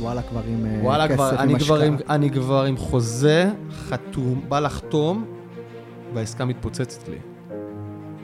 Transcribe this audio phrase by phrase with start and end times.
[0.00, 2.14] וואלה כבר עם אה, וואלה, כסף, כבר, עם אני, כבר עם, השקעה.
[2.14, 5.24] אני כבר עם חוזה חתום, בא לחתום,
[6.14, 7.16] והעסקה מתפוצצת לי.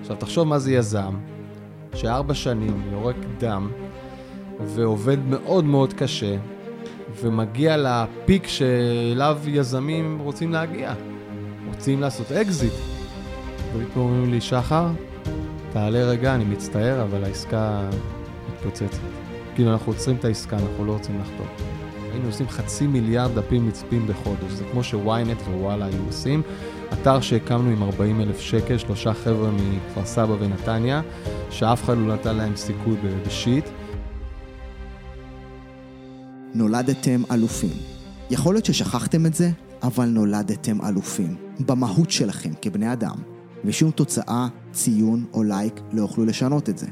[0.00, 1.14] עכשיו, תחשוב מה זה יזם,
[1.94, 3.70] שארבע שנים יורק דם,
[4.64, 6.36] ועובד מאוד מאוד קשה,
[7.22, 10.94] ומגיע ל peak שאליו יזמים רוצים להגיע.
[11.68, 12.72] רוצים לעשות אקזיט.
[13.74, 14.86] ופתאום אומרים לי, שחר,
[15.72, 17.88] תעלה רגע, אני מצטער, אבל העסקה
[18.52, 19.25] מתפוצצת.
[19.56, 21.46] כאילו, אנחנו עוצרים את העסקה, אנחנו לא רוצים לחתום.
[22.12, 26.42] היינו עושים חצי מיליארד דפים מצפים בחודש, זה כמו שוויינט ווואלה היו עושים.
[26.92, 31.02] אתר שהקמנו עם 40 אלף שקל, שלושה חבר'ה מכפר סבא ונתניה,
[31.50, 33.64] שאף אחד לא נתן להם סיכוי בשיט.
[36.54, 37.76] נולדתם אלופים.
[38.30, 39.50] יכול להיות ששכחתם את זה,
[39.82, 41.36] אבל נולדתם אלופים.
[41.66, 43.16] במהות שלכם כבני אדם.
[43.64, 46.86] ושום תוצאה, ציון או לייק לא יוכלו לשנות את זה.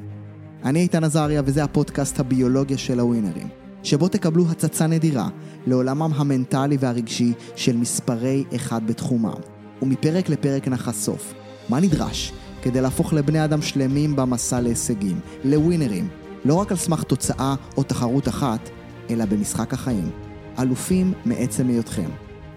[0.65, 3.49] אני איתן עזריה וזה הפודקאסט הביולוגיה של הווינרים,
[3.83, 5.29] שבו תקבלו הצצה נדירה
[5.67, 9.41] לעולמם המנטלי והרגשי של מספרי אחד בתחומם.
[9.83, 11.35] ומפרק לפרק נחשוף
[11.69, 16.09] מה נדרש כדי להפוך לבני אדם שלמים במסע להישגים, לווינרים,
[16.45, 18.71] לא רק על סמך תוצאה או תחרות אחת,
[19.11, 20.11] אלא במשחק החיים.
[20.59, 22.11] אלופים מעצם היותכם,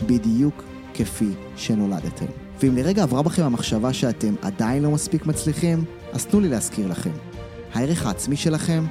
[0.06, 2.26] בדיוק כפי שנולדתם.
[2.62, 7.37] ואם לרגע עברה בכם המחשבה שאתם עדיין לא מספיק מצליחים, אז תנו לי להזכיר לכם.
[7.73, 8.84] הערך העצמי שלכם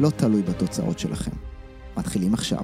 [0.00, 1.30] לא תלוי בתוצאות שלכם.
[1.96, 2.62] מתחילים עכשיו.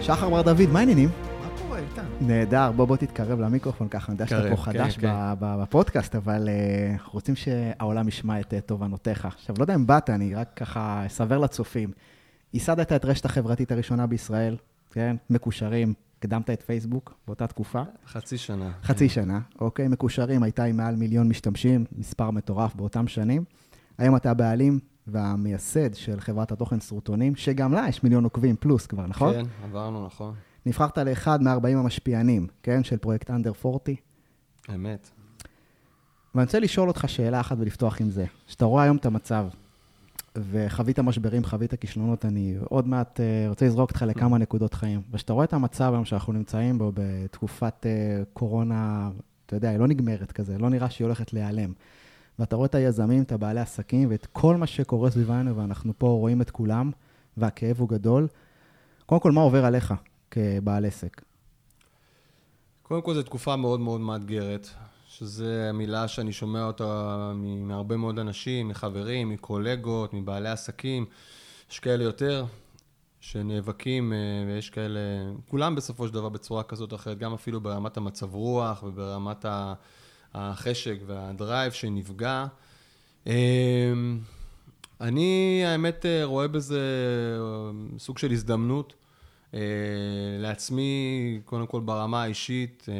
[0.00, 1.08] שחר בר דוד, מה העניינים?
[1.42, 2.04] מה קורה, איתן?
[2.20, 5.08] נהדר, בוא בוא תתקרב למיקרופון ככה, אני יודע שאתה פה חדש כן, כן.
[5.08, 9.24] ב- ב- בפודקאסט, אבל אה, אנחנו רוצים שהעולם ישמע את אה, תובנותיך.
[9.26, 11.90] עכשיו, לא יודע אם באת, אני רק ככה אסבר לצופים.
[12.54, 14.56] ייסדת את רשת החברתית הראשונה בישראל,
[14.90, 15.16] כן?
[15.30, 17.82] מקושרים, הקדמת את פייסבוק באותה תקופה.
[18.06, 18.70] חצי שנה.
[18.82, 19.88] חצי שנה, אוקיי?
[19.88, 23.44] מקושרים הייתה עם מעל מיליון משתמשים, מספר מטורף באותם שנים.
[23.98, 29.06] היום אתה הבעלים והמייסד של חברת התוכן סרוטונים, שגם לה יש מיליון עוקבים פלוס כבר,
[29.06, 29.34] נכון?
[29.34, 30.34] כן, עברנו, נכון.
[30.66, 32.84] נבחרת לאחד מ-40 המשפיענים, כן?
[32.84, 33.96] של פרויקט אנדר 40.
[34.74, 35.10] אמת.
[36.34, 38.24] ואני רוצה לשאול אותך שאלה אחת ולפתוח עם זה.
[38.46, 39.48] כשאתה רואה היום את המצב,
[40.50, 45.02] וחווית משברים, חווית כישלונות, אני עוד מעט uh, רוצה לזרוק אותך לכמה נקודות חיים.
[45.10, 49.10] וכשאתה רואה את המצב היום שאנחנו נמצאים בו בתקופת uh, קורונה,
[49.46, 51.72] אתה יודע, היא לא נגמרת כזה, לא נראה שהיא הולכת להיעלם.
[52.38, 56.42] ואתה רואה את היזמים, את הבעלי עסקים, ואת כל מה שקורה סביבנו, ואנחנו פה רואים
[56.42, 56.90] את כולם,
[57.36, 58.28] והכאב הוא גדול.
[59.06, 59.94] קודם כל, מה עובר עליך
[60.30, 61.22] כבעל עסק?
[62.82, 64.68] קודם כל, זו תקופה מאוד מאוד מאתגרת,
[65.18, 71.06] שזו המילה שאני שומע אותה מהרבה מאוד אנשים, מחברים, מקולגות, מבעלי עסקים.
[71.70, 72.44] יש כאלה יותר
[73.20, 75.00] שנאבקים, אה, ויש כאלה,
[75.48, 79.44] כולם בסופו של דבר בצורה כזאת או אחרת, גם אפילו ברמת המצב רוח וברמת
[80.34, 82.46] החשק והדרייב שנפגע.
[83.26, 83.92] אה,
[85.00, 86.80] אני, האמת, אה, רואה בזה
[87.98, 88.94] סוג של הזדמנות.
[89.54, 89.60] אה,
[90.38, 92.94] לעצמי, קודם כל ברמה האישית, אה,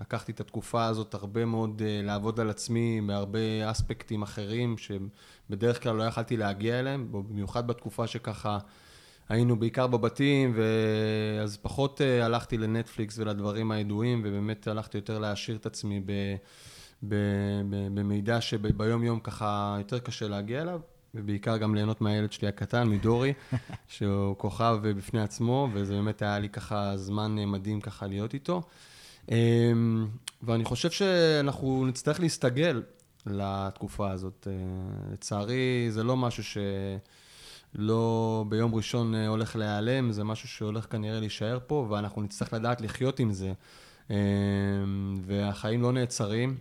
[0.00, 5.96] לקחתי את התקופה הזאת הרבה מאוד אה, לעבוד על עצמי בהרבה אספקטים אחרים שבדרך כלל
[5.96, 8.58] לא יכלתי להגיע אליהם, במיוחד בתקופה שככה
[9.28, 16.00] היינו בעיקר בבתים, ואז פחות הלכתי לנטפליקס ולדברים הידועים, ובאמת הלכתי יותר להעשיר את עצמי
[16.06, 16.36] ב-
[17.94, 20.80] במידע שביום יום ככה יותר קשה להגיע אליו,
[21.14, 23.32] ובעיקר גם ליהנות מהילד שלי הקטן, מדורי,
[23.88, 28.62] שהוא כוכב בפני עצמו, וזה באמת היה לי ככה זמן מדהים ככה להיות איתו.
[29.30, 30.06] אמ,
[30.42, 32.82] ואני חושב שאנחנו נצטרך להסתגל
[33.26, 34.48] לתקופה הזאת.
[34.50, 34.52] אה,
[35.12, 36.60] לצערי, זה לא משהו
[37.74, 42.80] שלא ביום ראשון אה, הולך להיעלם, זה משהו שהולך כנראה להישאר פה, ואנחנו נצטרך לדעת
[42.80, 43.52] לחיות עם זה.
[44.10, 44.16] אמ,
[45.26, 46.56] והחיים לא נעצרים.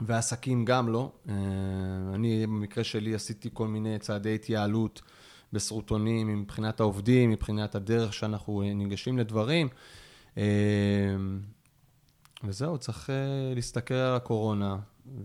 [0.00, 1.12] ועסקים גם לא.
[1.28, 1.34] אה,
[2.14, 5.02] אני, במקרה שלי, עשיתי כל מיני צעדי התייעלות
[5.52, 9.68] בסרוטונים מבחינת העובדים, מבחינת הדרך שאנחנו ניגשים לדברים.
[10.38, 10.44] אה,
[12.44, 13.14] וזהו, צריך אה,
[13.54, 14.76] להסתכל על הקורונה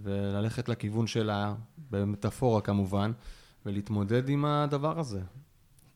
[0.02, 1.56] וללכת לכיוון שלה,
[1.92, 3.12] במטאפורה כמובן,
[3.66, 5.22] ולהתמודד עם הדבר הזה.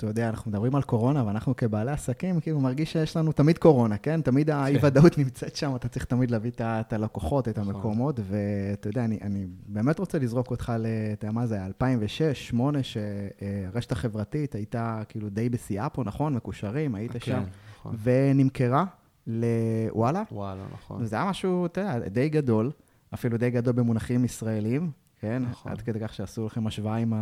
[0.04, 3.98] אתה יודע, אנחנו מדברים על קורונה, ואנחנו כבעלי עסקים, כאילו, מרגיש שיש לנו תמיד קורונה,
[3.98, 4.22] כן?
[4.22, 9.20] תמיד האי-ודאות נמצאת שם, אתה צריך תמיד להביא את הלקוחות, את המקומות, ואתה יודע, אני,
[9.22, 10.86] אני באמת רוצה לזרוק אותך ל...
[11.14, 16.34] אתה יודע מה זה, 2006, 2008, שהרשת החברתית הייתה כאילו די בשיאה פה, נכון?
[16.34, 17.44] מקושרים, היית שם, כן,
[17.80, 17.96] נכון.
[18.04, 18.86] ונמכרה
[19.28, 20.24] לוואלה.
[20.32, 21.06] וואלה, נכון.
[21.06, 22.72] זה היה משהו, אתה יודע, די גדול,
[23.14, 25.44] אפילו די גדול במונחים ישראלים, כן?
[25.50, 25.72] נכון.
[25.72, 27.18] עד כדי כך שעשו לכם השוואה עם, ה...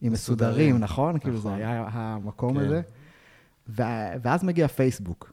[0.00, 0.12] עם מסודרים.
[0.12, 1.18] מסודרים, נכון?
[1.18, 1.60] כאילו זה נכון.
[1.60, 2.64] היה המקום כן.
[2.64, 2.80] הזה.
[3.68, 3.82] ו...
[4.22, 5.32] ואז מגיע פייסבוק.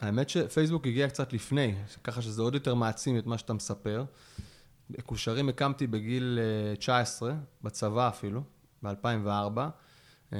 [0.00, 1.74] האמת שפייסבוק הגיע קצת לפני,
[2.04, 4.04] ככה שזה עוד יותר מעצים את מה שאתה מספר.
[4.90, 6.38] מקושרים הקמתי בגיל
[6.70, 8.42] אה, 19, בצבא אפילו,
[8.82, 9.58] ב-2004.
[10.32, 10.38] אה,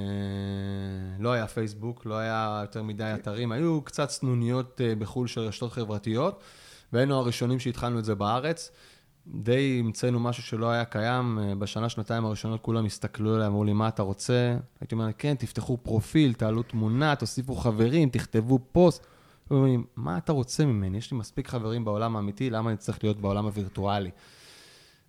[1.18, 5.72] לא היה פייסבוק, לא היה יותר מדי אתרים, היו קצת סנוניות אה, בחו"ל של רשתות
[5.72, 6.42] חברתיות,
[6.92, 8.70] והיינו הראשונים שהתחלנו את זה בארץ.
[9.34, 13.72] די המצאנו משהו שלא היה קיים, אה, בשנה, שנתיים הראשונות כולם הסתכלו עליי, אמרו לי,
[13.72, 14.56] מה אתה רוצה?
[14.80, 19.06] הייתי אומר, כן, תפתחו פרופיל, תעלו תמונה, תוסיפו חברים, תכתבו פוסט.
[19.50, 20.98] אומרים, מה אתה רוצה ממני?
[20.98, 24.10] יש לי מספיק חברים בעולם האמיתי, למה אני צריך להיות בעולם הווירטואלי?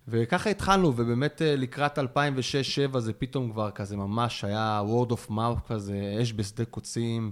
[0.08, 5.68] וככה התחלנו, ובאמת אה, לקראת 2006-2007 זה פתאום כבר כזה ממש היה word of mouth
[5.68, 7.30] כזה, אש בשדה קוצים,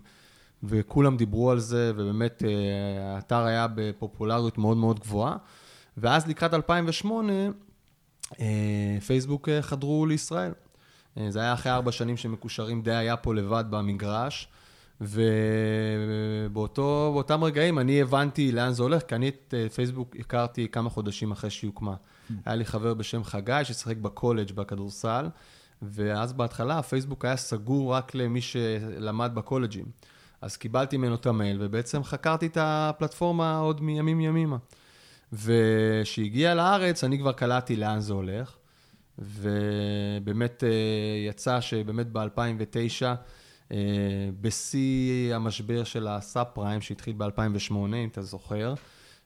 [0.63, 5.37] וכולם דיברו על זה, ובאמת אה, האתר היה בפופולריות מאוד מאוד גבוהה.
[6.01, 7.33] ואז לקראת 2008,
[8.41, 10.53] אה, פייסבוק אה, חדרו לישראל.
[11.19, 14.49] אה, זה היה אחרי ארבע שנים שמקושרים די היה פה לבד במגרש.
[16.51, 21.51] ובאותם רגעים אני הבנתי לאן זה הולך, כי אני את פייסבוק הכרתי כמה חודשים אחרי
[21.51, 21.95] שהיא הוקמה.
[22.45, 25.29] היה לי חבר בשם חגי ששיחק בקולג' בכדורסל,
[25.83, 29.85] ואז בהתחלה הפייסבוק היה סגור רק למי שלמד בקולג'ים.
[30.41, 34.57] אז קיבלתי ממנו את המייל, ובעצם חקרתי את הפלטפורמה עוד מימים ימימה.
[35.33, 38.57] וכשהגיע לארץ, אני כבר קלטתי לאן זה הולך,
[39.19, 40.69] ובאמת אה,
[41.29, 43.05] יצא שבאמת ב-2009,
[43.73, 43.77] אה,
[44.41, 48.75] בשיא המשבר של הסאב פריים שהתחיל ב-2008, אם אתה זוכר,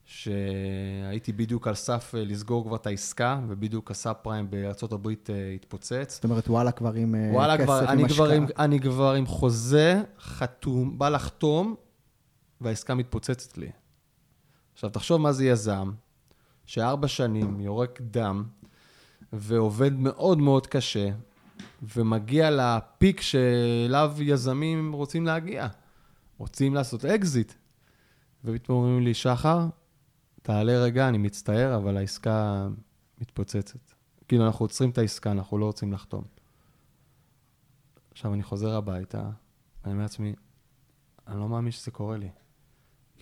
[0.04, 5.08] שהייתי בדיוק על סף אה, לסגור כבר את העסקה, ובדיוק הסאב פריים בארה"ב
[5.54, 6.14] התפוצץ.
[6.14, 8.64] זאת אומרת, וואלה כבר עם וואלה, כסף, כבר, עם אני, כבר עם, השקעה.
[8.64, 11.74] אני כבר עם חוזה חתום, בא לחתום,
[12.60, 13.70] והעסקה מתפוצצת לי.
[14.82, 15.92] עכשיו, תחשוב מה זה יזם,
[16.66, 18.44] שארבע שנים יורק דם,
[19.32, 21.08] ועובד מאוד מאוד קשה,
[21.82, 25.68] ומגיע לפיק שאליו יזמים רוצים להגיע.
[26.38, 27.52] רוצים לעשות אקזיט.
[28.44, 29.66] ופתאום אומרים לי, שחר,
[30.42, 32.68] תעלה רגע, אני מצטער, אבל העסקה
[33.20, 33.80] מתפוצצת.
[34.28, 36.24] כאילו, אנחנו עוצרים את העסקה, אנחנו לא רוצים לחתום.
[38.10, 39.30] עכשיו, אני חוזר הביתה,
[39.84, 40.34] אני אומר לעצמי,
[41.26, 42.28] אני לא מאמין שזה קורה לי.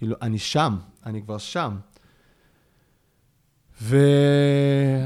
[0.00, 0.76] כאילו, אני שם,
[1.06, 1.76] אני כבר שם.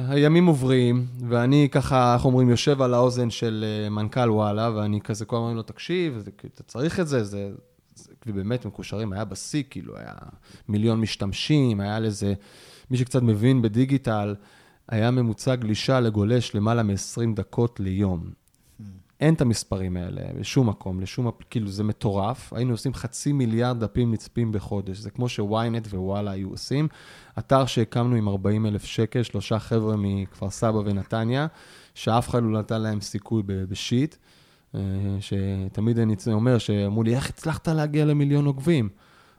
[0.09, 5.25] והימים עוברים, ואני ככה, איך אומרים, יושב על האוזן של אה, מנכ"ל וואלה, ואני כזה
[5.25, 7.51] כל הזמן אומר לו, תקשיב, זה- אתה צריך את זה, זה...
[8.27, 10.13] ובאמת מקושרים, היה בשיא, כאילו, היה
[10.69, 12.35] מיליון משתמשים, היה לזה,
[12.91, 14.35] מי שקצת מבין בדיגיטל,
[14.89, 16.95] היה ממוצע גלישה לגולש למעלה מ-20
[17.37, 18.44] דקות ליום.
[19.21, 22.53] אין את המספרים האלה בשום מקום, לשום, כאילו זה מטורף.
[22.53, 24.99] היינו עושים חצי מיליארד דפים נצפים בחודש.
[24.99, 26.89] זה כמו שוויינט ווואלה היו עושים.
[27.39, 31.47] אתר שהקמנו עם 40 אלף שקל, שלושה חבר'ה מכפר סבא ונתניה,
[31.95, 34.17] שאף אחד לא נתן להם סיכוי בשיט.
[34.75, 34.81] אה,
[35.21, 38.89] שתמיד אני אומר, שאמרו לי, איך הצלחת להגיע למיליון עוקבים?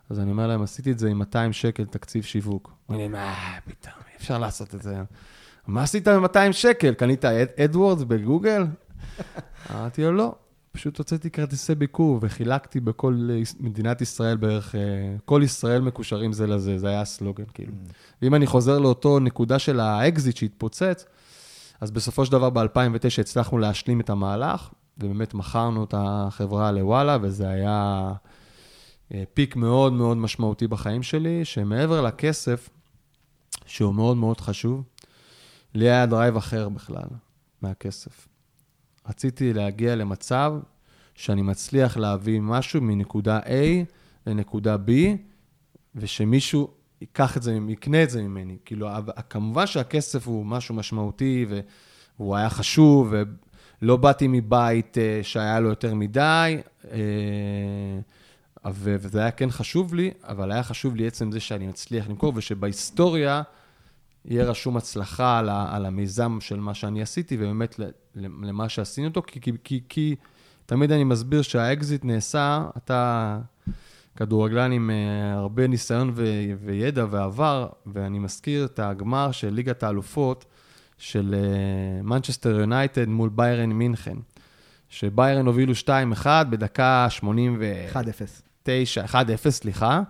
[0.09, 2.71] אז אני אומר להם, עשיתי את זה עם 200 שקל תקציב שיווק.
[2.89, 3.33] אומרים מה,
[3.65, 4.95] פתאום, אי אפשר לעשות את זה.
[5.67, 6.93] מה עשית ב-200 שקל?
[6.93, 8.65] קנית Ad- AdWords בגוגל?
[9.71, 10.35] אמרתי לו, לא.
[10.75, 14.81] פשוט הוצאתי כרטיסי ביקור וחילקתי בכל אה, מדינת ישראל בערך, אה,
[15.25, 17.71] כל ישראל מקושרים זה לזה, זה היה הסלוגן, כאילו.
[18.21, 21.05] ואם אני חוזר לאותו נקודה של האקזיט שהתפוצץ,
[21.81, 27.49] אז בסופו של דבר ב-2009 הצלחנו להשלים את המהלך, ובאמת מכרנו את החברה לוואלה, וזה
[27.49, 28.11] היה
[29.13, 32.69] אה, peak מאוד מאוד משמעותי בחיים שלי, שמעבר לכסף,
[33.65, 34.83] שהוא מאוד מאוד חשוב,
[35.73, 37.07] לי היה drive אחר בכלל
[37.61, 38.27] מהכסף.
[39.09, 40.53] רציתי להגיע למצב
[41.15, 43.49] שאני מצליח להביא משהו מנקודה A
[44.27, 44.91] לנקודה B,
[45.95, 46.69] ושמישהו
[47.01, 48.57] ייקח את זה, יקנה את זה ממני.
[48.65, 48.89] כאילו,
[49.29, 51.45] כמובן שהכסף הוא משהו משמעותי,
[52.17, 53.13] והוא היה חשוב,
[53.81, 56.57] ולא באתי מבית אה, שהיה לו יותר מדי,
[56.91, 56.99] אה,
[58.65, 63.41] וזה היה כן חשוב לי, אבל היה חשוב לי עצם זה שאני מצליח למכור, ושבהיסטוריה
[64.27, 67.79] יהיה רשום הצלחה על, ה- על המיזם של מה שאני עשיתי, ובאמת
[68.15, 70.15] למה שעשינו אותו, כי, כי, כי, כי
[70.65, 73.39] תמיד אני מסביר שהאקזיט נעשה, אתה
[74.15, 80.45] כדורגלן עם אה, הרבה ניסיון ו- וידע ועבר, ואני מזכיר את הגמר של ליגת האלופות
[80.97, 81.35] של
[82.03, 84.17] מנצ'סטר יונייטד מול ביירן מינכן,
[84.89, 85.73] שביירן הובילו
[86.23, 87.85] 2-1 בדקה 80 ו...
[87.93, 87.97] 1-0.
[88.63, 90.01] 9, 1-0, סליחה.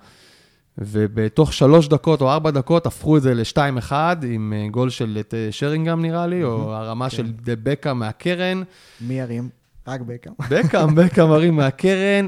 [0.77, 3.91] ובתוך שלוש דקות או ארבע דקות הפכו את זה ל-2-1
[4.27, 8.63] עם אה, גול של אה, שרינגהם נראה לי, או הרמה של דה בקה מהקרן.
[9.01, 9.50] מי ירים?
[9.88, 10.34] רק בקאם.
[10.51, 12.27] בקאם, בקאם הרים מהקרן.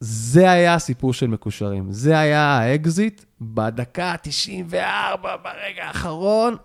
[0.00, 1.92] זה היה הסיפור של מקושרים.
[1.92, 3.24] זה היה האקזיט.
[3.40, 4.72] בדקה ה-94,
[5.22, 6.56] ברגע האחרון,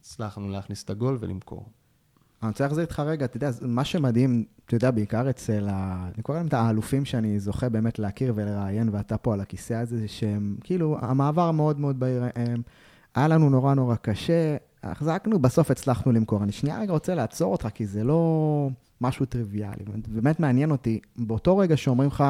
[0.00, 1.68] הצלחנו להכניס את הגול ולמכור.
[2.42, 6.08] אני רוצה להחזיר איתך רגע, אתה יודע, מה שמדהים, אתה יודע, בעיקר אצל ה...
[6.14, 9.98] אני קורא להם את האלופים שאני זוכה באמת להכיר ולראיין, ואתה פה על הכיסא הזה,
[9.98, 12.62] זה שהם, כאילו, המעבר מאוד מאוד בהיר, הם,
[13.14, 16.42] היה לנו נורא נורא קשה, החזקנו, בסוף הצלחנו למכור.
[16.42, 18.68] אני שנייה רגע רוצה לעצור אותך, כי זה לא
[19.00, 19.84] משהו טריוויאלי.
[20.08, 22.24] באמת מעניין אותי, באותו רגע שאומרים לך,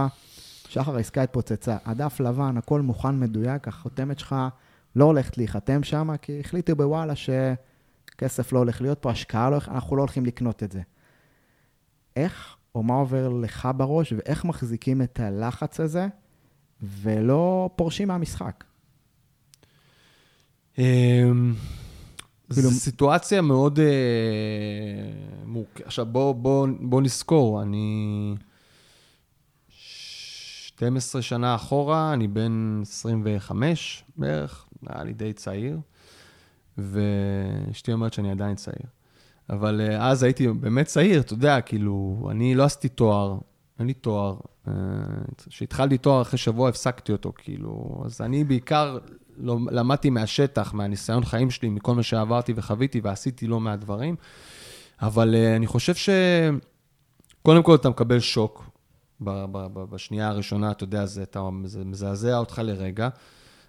[0.68, 4.36] שחר, העסקה התפוצצה, הדף לבן, הכל מוכן, מדויק, החותמת שלך
[4.96, 7.14] לא הולכת להיחתם שם, כי החליטו בוואלה
[8.16, 10.80] שכסף לא הולך להיות פה, השקעה לא, אנחנו לא הולכים לקנות את זה.
[12.16, 16.06] איך או מה עובר לך בראש, ואיך מחזיקים את הלחץ הזה,
[16.82, 18.64] ולא פורשים מהמשחק?
[20.78, 21.54] אמ,
[22.48, 23.86] זו סיטואציה מאוד אה,
[25.44, 25.86] מורכבת.
[25.86, 28.34] עכשיו, בוא, בוא, בוא נזכור, אני
[29.68, 35.78] 12 שנה אחורה, אני בן 25 בערך, היה לי די צעיר,
[36.78, 38.86] ואשתי אומרת שאני עדיין צעיר.
[39.50, 43.38] אבל אה, אז הייתי באמת צעיר, אתה יודע, כאילו, אני לא עשיתי תואר,
[43.78, 44.36] אין לי תואר.
[44.68, 44.72] אה,
[45.48, 48.98] כשהתחלתי תואר אחרי שבוע הפסקתי אותו, כאילו, אז אני בעיקר
[49.36, 54.16] לא, למדתי מהשטח, מהניסיון חיים שלי, מכל מה שעברתי וחוויתי ועשיתי לא מעט דברים.
[55.02, 55.94] אבל uh, אני חושב
[57.42, 58.70] שקודם כל אתה מקבל שוק
[59.20, 63.08] בשנייה הראשונה, אתה יודע, זה, אתה, זה מזעזע אותך לרגע,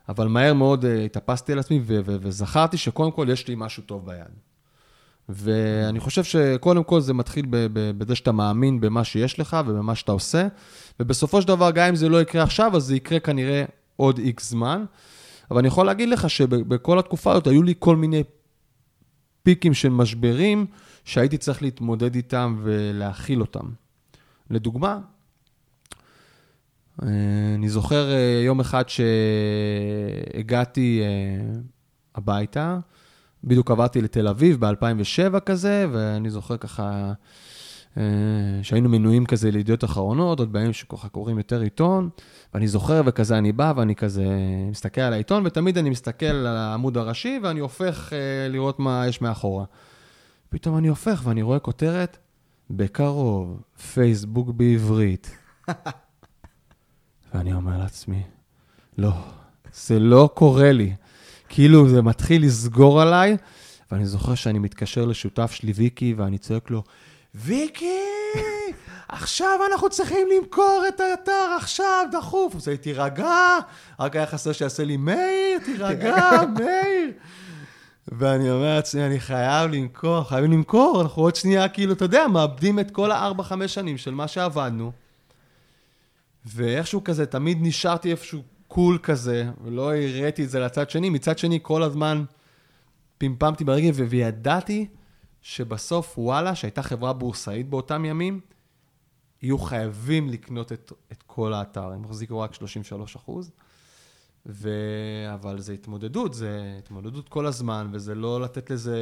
[0.10, 4.32] אבל מהר מאוד uh, התאפסתי על עצמי וזכרתי שקודם כל יש לי משהו טוב ביד.
[5.30, 10.48] ואני חושב שקודם כל זה מתחיל בזה שאתה מאמין במה שיש לך ובמה שאתה עושה,
[11.00, 14.50] ובסופו של דבר, גם אם זה לא יקרה עכשיו, אז זה יקרה כנראה עוד איקס
[14.50, 14.86] זמן.
[15.52, 18.24] אבל אני יכול להגיד לך שבכל התקופה הזאת היו לי כל מיני
[19.44, 20.66] פיקים של משברים
[21.06, 23.66] שהייתי צריך להתמודד איתם ולהכיל אותם.
[24.50, 25.00] לדוגמה, אה,
[27.02, 28.84] אני זוכר אה, יום אחד
[30.34, 31.60] שהגעתי אה,
[32.16, 32.80] הביתה,
[33.44, 37.14] בדיוק עברתי לתל אביב ב-2007 כזה, ואני זוכר ככה
[37.98, 38.04] אה,
[38.64, 42.10] שהיינו מנויים כזה לידיעות אחרונות, עוד בימים שככה קוראים יותר עיתון,
[42.54, 44.26] ואני זוכר וכזה אני בא ואני כזה
[44.72, 49.22] מסתכל על העיתון, ותמיד אני מסתכל על העמוד הראשי ואני הופך אה, לראות מה יש
[49.22, 49.66] מאחורה.
[50.50, 52.18] פתאום אני הופך ואני רואה כותרת,
[52.70, 53.62] בקרוב,
[53.94, 55.38] פייסבוק בעברית.
[57.34, 58.24] ואני אומר לעצמי,
[58.98, 59.12] לא,
[59.74, 60.94] זה לא קורה לי.
[61.50, 63.38] כאילו זה מתחיל לסגור עליי,
[63.92, 66.84] ואני זוכר שאני מתקשר לשותף שלי, ויקי, ואני צועק לו,
[67.36, 68.02] ויקי,
[69.10, 72.56] עכשיו אנחנו צריכים למכור את האתר, עכשיו, דחוף.
[72.56, 73.58] אז הייתי, תירגע,
[74.00, 76.30] רק היה חסר שיעשה לי, מאיר, תירגע,
[76.60, 77.12] מאיר.
[78.08, 82.80] ואני אומר לעצמי, אני חייב למכור, חייבים למכור, אנחנו עוד שנייה, כאילו, אתה יודע, מאבדים
[82.80, 84.92] את כל הארבע, חמש שנים של מה שעבדנו.
[86.48, 91.10] ואיכשהו כזה, תמיד נשארתי איפשהו קול כזה, ולא הראיתי את זה לצד שני.
[91.10, 92.24] מצד שני, כל הזמן
[93.18, 94.88] פמפמתי ברגל, וידעתי
[95.42, 98.40] שבסוף וואלה, שהייתה חברה בורסאית באותם ימים,
[99.42, 101.92] יהיו חייבים לקנות את, את כל האתר.
[101.92, 103.52] הם החזיקו רק 33 אחוז.
[104.46, 104.70] ו...
[105.34, 108.98] אבל זה התמודדות, זה התמודדות כל הזמן, וזה לא לתת לזה,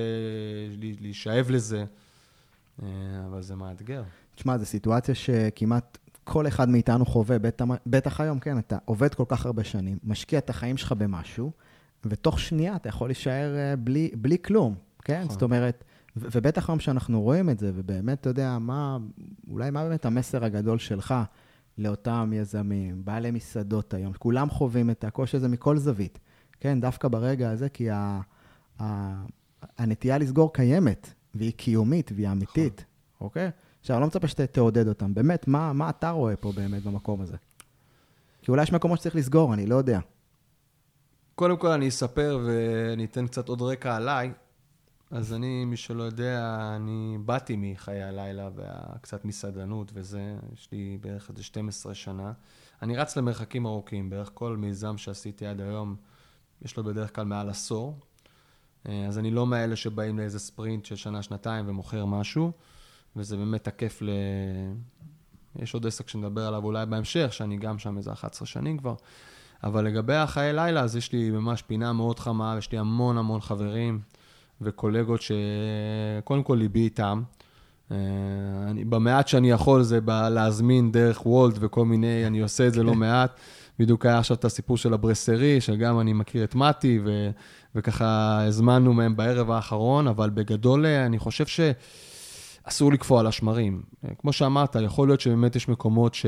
[0.78, 1.86] להישאב לזה,
[2.84, 2.88] אה,
[3.28, 4.04] אבל זה מאתגר.
[4.36, 7.38] תשמע, זו סיטואציה שכמעט כל אחד מאיתנו חווה,
[7.86, 11.52] בטח, היום, כן, אתה עובד כל כך הרבה שנים, משקיע את החיים שלך במשהו,
[12.06, 15.22] ותוך שנייה אתה יכול להישאר אה, בלי, בלי כלום, כן?
[15.22, 15.34] נכון.
[15.34, 15.84] זאת אומרת,
[16.16, 18.98] ובטח היום שאנחנו רואים את זה, ובאמת, אתה יודע, מה,
[19.50, 21.16] אולי מה באמת המסר הגדול שלך
[21.78, 26.20] לאותם יזמים, בעלי מסעדות היום, כולם חווים את הקושי הזה מכל זווית,
[26.60, 26.82] כן?
[26.82, 28.22] דווקא ברגע הזה, כי ה,
[28.82, 29.16] ה,
[29.78, 33.26] הנטייה לסגור קיימת, והיא קיומית, והיא אמיתית, נכון.
[33.26, 33.50] אוקיי?
[33.86, 35.14] עכשיו, אני לא מצפה שתעודד אותם.
[35.14, 37.38] באמת, מה, מה אתה רואה פה באמת במקום הזה?
[38.42, 40.00] כי אולי יש מקומות שצריך לסגור, אני לא יודע.
[41.36, 44.32] קודם כל אני אספר ואני אתן קצת עוד רקע עליי.
[45.12, 51.30] אז אני, מי שלא יודע, אני באתי מחיי הלילה וקצת מסעדנות וזה, יש לי בערך
[51.30, 52.34] איזה 12 שנה.
[52.82, 55.96] אני רץ למרחקים ארוכים, בערך כל מיזם שעשיתי עד היום,
[56.62, 58.00] יש לו בדרך כלל מעל עשור.
[58.90, 62.52] אה, אז אני לא מאלה שבאים לאיזה ספרינט של שנה-שנתיים ומוכר משהו,
[63.16, 64.10] וזה באמת תקף ל...
[65.60, 68.96] יש עוד עסק שנדבר עליו אולי בהמשך, שאני גם שם איזה 11 שנים כבר.
[69.64, 73.42] אבל לגבי החיי לילה, אז יש לי ממש פינה מאוד חמה, יש לי המון המון
[73.42, 74.00] חברים.
[74.62, 77.24] וקולגות שקודם כל ליבי איתם.
[77.92, 77.98] אה,
[78.70, 82.94] אני, במעט שאני יכול זה להזמין דרך וולט וכל מיני, אני עושה את זה לא
[83.04, 83.40] מעט.
[83.80, 87.30] בדיוק היה עכשיו את הסיפור של הברסרי, שגם אני מכיר את מתי, ו,
[87.76, 91.46] וככה הזמנו מהם בערב האחרון, אבל בגדול אה, אני חושב
[92.66, 93.84] שאסור לקפוא על השמרים.
[94.18, 96.26] כמו שאמרת, יכול להיות שבאמת יש מקומות ש...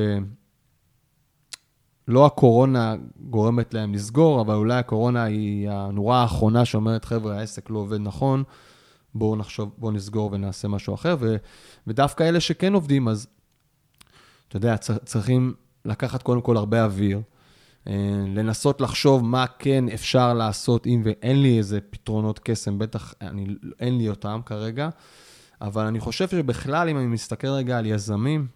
[2.08, 7.80] לא הקורונה גורמת להם לסגור, אבל אולי הקורונה היא הנורה האחרונה שאומרת, חבר'ה, העסק לא
[7.80, 8.44] עובד נכון,
[9.16, 11.16] בואו נחשוב, בואו נסגור ונעשה משהו אחר.
[11.20, 11.36] ו,
[11.88, 13.28] ודווקא אלה שכן עובדים, אז
[14.48, 15.54] אתה יודע, צריכים
[15.86, 17.22] לקחת קודם כל הרבה אוויר.
[17.88, 17.94] אה,
[18.28, 23.48] לנסות לחשוב מה כן אפשר לעשות, אם ואין לי איזה פתרונות קסם, בטח אני,
[23.80, 24.90] אין לי אותם כרגע,
[25.62, 28.48] אבל אני חושב שבכלל, אם אני מסתכל רגע על יזמים,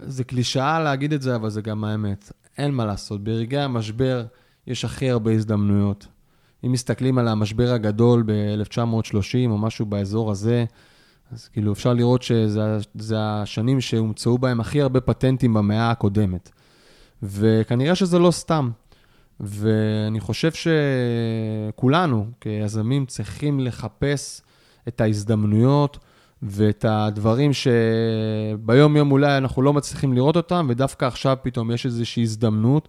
[0.00, 2.32] זה קלישאה להגיד את זה, אבל זה גם האמת.
[2.58, 4.24] אין מה לעשות, ברגעי המשבר
[4.66, 6.06] יש הכי הרבה הזדמנויות.
[6.66, 10.64] אם מסתכלים על המשבר הגדול ב-1930 או משהו באזור הזה,
[11.32, 16.50] אז כאילו אפשר לראות שזה השנים שהומצאו בהם הכי הרבה פטנטים במאה הקודמת.
[17.22, 18.70] וכנראה שזה לא סתם.
[19.40, 24.42] ואני חושב שכולנו, כיזמים, צריכים לחפש
[24.90, 25.98] את ההזדמנויות
[26.42, 32.88] ואת הדברים שביום-יום אולי אנחנו לא מצליחים לראות אותם, ודווקא עכשיו פתאום יש איזושהי הזדמנות.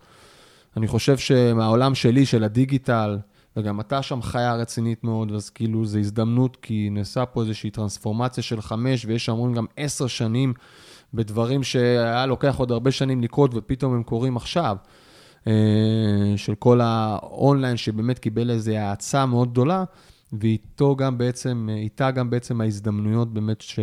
[0.77, 3.17] אני חושב שמהעולם שלי, של הדיגיטל,
[3.57, 8.43] וגם אתה שם חיה רצינית מאוד, אז כאילו זו הזדמנות, כי נעשה פה איזושהי טרנספורמציה
[8.43, 10.53] של חמש, ויש המון גם עשר שנים
[11.13, 14.77] בדברים שהיה לוקח עוד הרבה שנים לקרות, ופתאום הם קורים עכשיו.
[15.47, 15.53] אה,
[16.35, 19.83] של כל האונליין, שבאמת קיבל איזו האצה מאוד גדולה,
[20.33, 23.79] ואיתו גם בעצם, איתה גם בעצם ההזדמנויות באמת ש,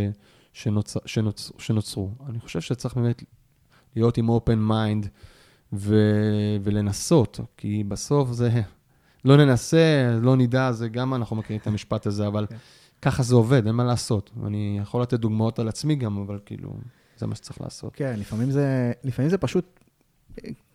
[0.52, 2.10] שנוצ, שנוצ, שנוצרו.
[2.28, 3.22] אני חושב שצריך באמת
[3.96, 5.08] להיות עם open mind
[5.72, 5.96] ו,
[6.62, 8.62] ולנסות, כי בסוף זה,
[9.24, 12.48] לא ננסה, לא נדע, זה גם אנחנו מכירים את המשפט הזה, אבל okay.
[12.48, 12.56] כן.
[13.02, 14.30] ככה זה עובד, אין מה לעשות.
[14.46, 16.76] אני יכול לתת דוגמאות על עצמי גם, אבל כאילו,
[17.16, 17.92] זה מה שצריך לעשות.
[17.96, 19.80] כן, לפעמים זה, לפעמים זה פשוט,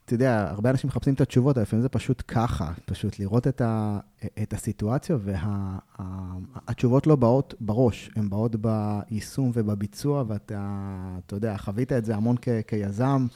[0.05, 3.61] אתה יודע, הרבה אנשים מחפשים את התשובות, אבל לפעמים זה פשוט ככה, פשוט לראות את,
[3.61, 3.99] ה,
[4.43, 10.89] את הסיטואציה, והתשובות וה, לא באות בראש, הן באות ביישום ובביצוע, ואתה,
[11.25, 13.27] אתה יודע, חווית את זה המון כ, כיזם.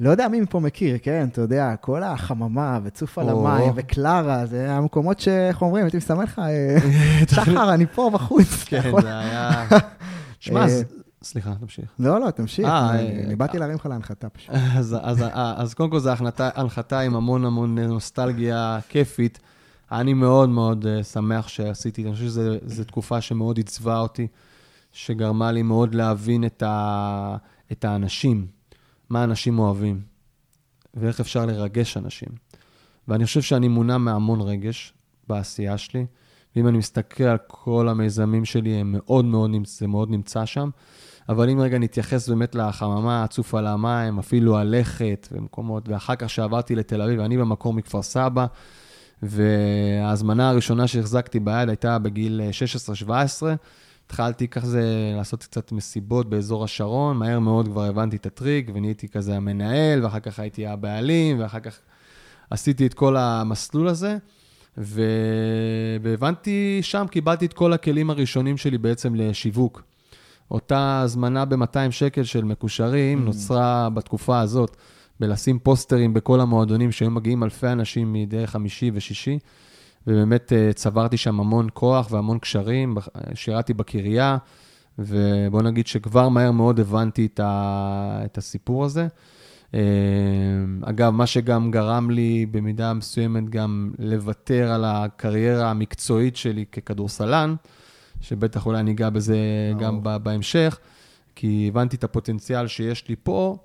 [0.00, 1.28] לא יודע מי מפה מכיר, כן?
[1.32, 6.42] אתה יודע, כל החממה וצוף על המים וקלרה, זה המקומות שאיך אומרים, הייתי מסמן לך,
[7.34, 8.64] שחר, אני פה בחוץ.
[8.64, 9.68] כן, זה היה...
[10.40, 10.80] שמע, אה,
[11.22, 11.90] סליחה, תמשיך.
[11.98, 12.66] לא, לא, תמשיך.
[12.66, 14.50] אה, אני באתי להרים לך להנחתה פשוט.
[15.34, 19.38] אז קודם כל זו הנחתה עם המון המון נוסטלגיה כיפית.
[19.92, 24.26] אני מאוד מאוד שמח שעשיתי, אני חושב שזו תקופה שמאוד עיצבה אותי,
[24.92, 26.44] שגרמה לי מאוד להבין
[27.72, 28.46] את האנשים.
[29.10, 30.00] מה אנשים אוהבים,
[30.94, 32.28] ואיך אפשר לרגש אנשים.
[33.08, 34.94] ואני חושב שאני מונע מהמון רגש
[35.28, 36.06] בעשייה שלי,
[36.56, 40.70] ואם אני מסתכל על כל המיזמים שלי, הם מאוד מאוד, זה מאוד נמצא שם.
[41.28, 46.74] אבל אם רגע נתייחס באמת לחממה, הצוף על המים, אפילו הלכת ומקומות, ואחר כך שעברתי
[46.74, 48.46] לתל אביב, אני במקור מכפר סבא,
[49.22, 52.40] וההזמנה הראשונה שהחזקתי ביד הייתה בגיל
[53.06, 53.10] 16-17,
[54.06, 59.36] התחלתי כזה לעשות קצת מסיבות באזור השרון, מהר מאוד כבר הבנתי את הטריק ונהייתי כזה
[59.36, 61.78] המנהל, ואחר כך הייתי הבעלים, ואחר כך
[62.50, 64.16] עשיתי את כל המסלול הזה.
[64.78, 65.02] ו...
[66.02, 69.87] והבנתי שם, קיבלתי את כל הכלים הראשונים שלי בעצם לשיווק.
[70.50, 73.24] אותה הזמנה ב-200 שקל של מקושרים mm.
[73.24, 74.76] נוצרה בתקופה הזאת,
[75.20, 79.38] בלשים פוסטרים בכל המועדונים, שהיו מגיעים אלפי אנשים מדי חמישי ושישי.
[80.06, 82.96] ובאמת אה, צברתי שם המון כוח והמון קשרים,
[83.34, 84.38] שירתי בקריה,
[84.98, 89.06] ובוא נגיד שכבר מהר מאוד הבנתי את, ה, את הסיפור הזה.
[89.74, 89.80] אה,
[90.82, 97.54] אגב, מה שגם גרם לי במידה מסוימת גם לוותר על הקריירה המקצועית שלי ככדורסלן,
[98.20, 99.38] שבטח אולי אני אגע בזה
[99.78, 100.78] גם בהמשך,
[101.34, 103.56] כי הבנתי את הפוטנציאל שיש לי פה,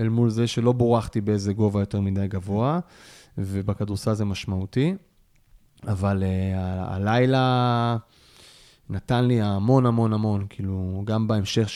[0.00, 2.78] אל מול זה שלא בורחתי באיזה גובה יותר מדי גבוה,
[3.38, 4.94] ובכדורסל זה משמעותי.
[5.88, 6.56] אבל uh,
[6.90, 7.96] הלילה
[8.90, 11.68] נתן לי המון המון המון, כאילו, גם בהמשך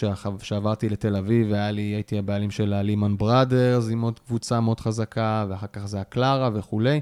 [0.42, 5.46] שעברתי לתל אביב, היה לי, הייתי הבעלים של הלימן בראדרס עם עוד קבוצה מאוד חזקה,
[5.48, 7.00] ואחר כך זה הקלרה וכולי.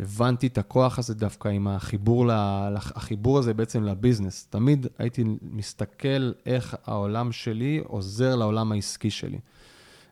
[0.00, 4.46] הבנתי את הכוח הזה דווקא עם החיבור, לה, החיבור הזה בעצם לביזנס.
[4.50, 9.38] תמיד הייתי מסתכל איך העולם שלי עוזר לעולם העסקי שלי.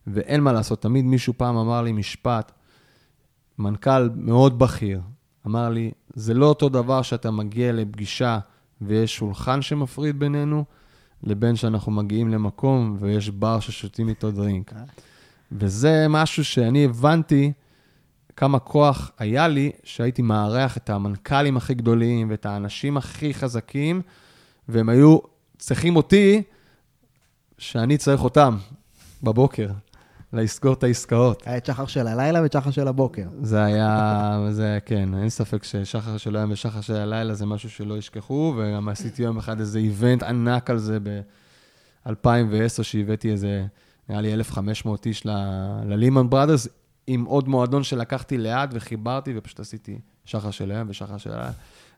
[0.07, 2.53] ואין מה לעשות, תמיד מישהו פעם אמר לי משפט,
[3.59, 5.01] מנכ"ל מאוד בכיר,
[5.47, 8.39] אמר לי, זה לא אותו דבר שאתה מגיע לפגישה
[8.81, 10.65] ויש שולחן שמפריד בינינו,
[11.23, 14.73] לבין שאנחנו מגיעים למקום ויש בר ששותים איתו דרינק.
[15.53, 17.53] וזה משהו שאני הבנתי
[18.39, 24.03] כמה כוח היה לי שהייתי מארח את המנכ"לים הכי גדולים ואת האנשים הכי חזקים,
[24.69, 25.19] והם היו
[25.59, 26.43] צריכים אותי,
[27.59, 28.57] שאני צריך אותם
[29.23, 29.69] בבוקר.
[30.33, 31.43] לסגור את העסקאות.
[31.47, 33.27] היה את שחר של הלילה ואת שחר של הבוקר.
[33.43, 37.99] זה היה, זה כן, אין ספק ששחר של היום ושחר של הלילה זה משהו שלא
[37.99, 43.65] ישכחו, וגם עשיתי יום אחד איזה איבנט ענק על זה ב-2010, שהבאתי איזה,
[44.09, 45.27] נראה לי 1,500 איש
[45.87, 46.69] ללימן בראדרס,
[47.11, 51.51] עם עוד מועדון שלקחתי ליד וחיברתי, ופשוט עשיתי שחר של היום ושחר של הלילה.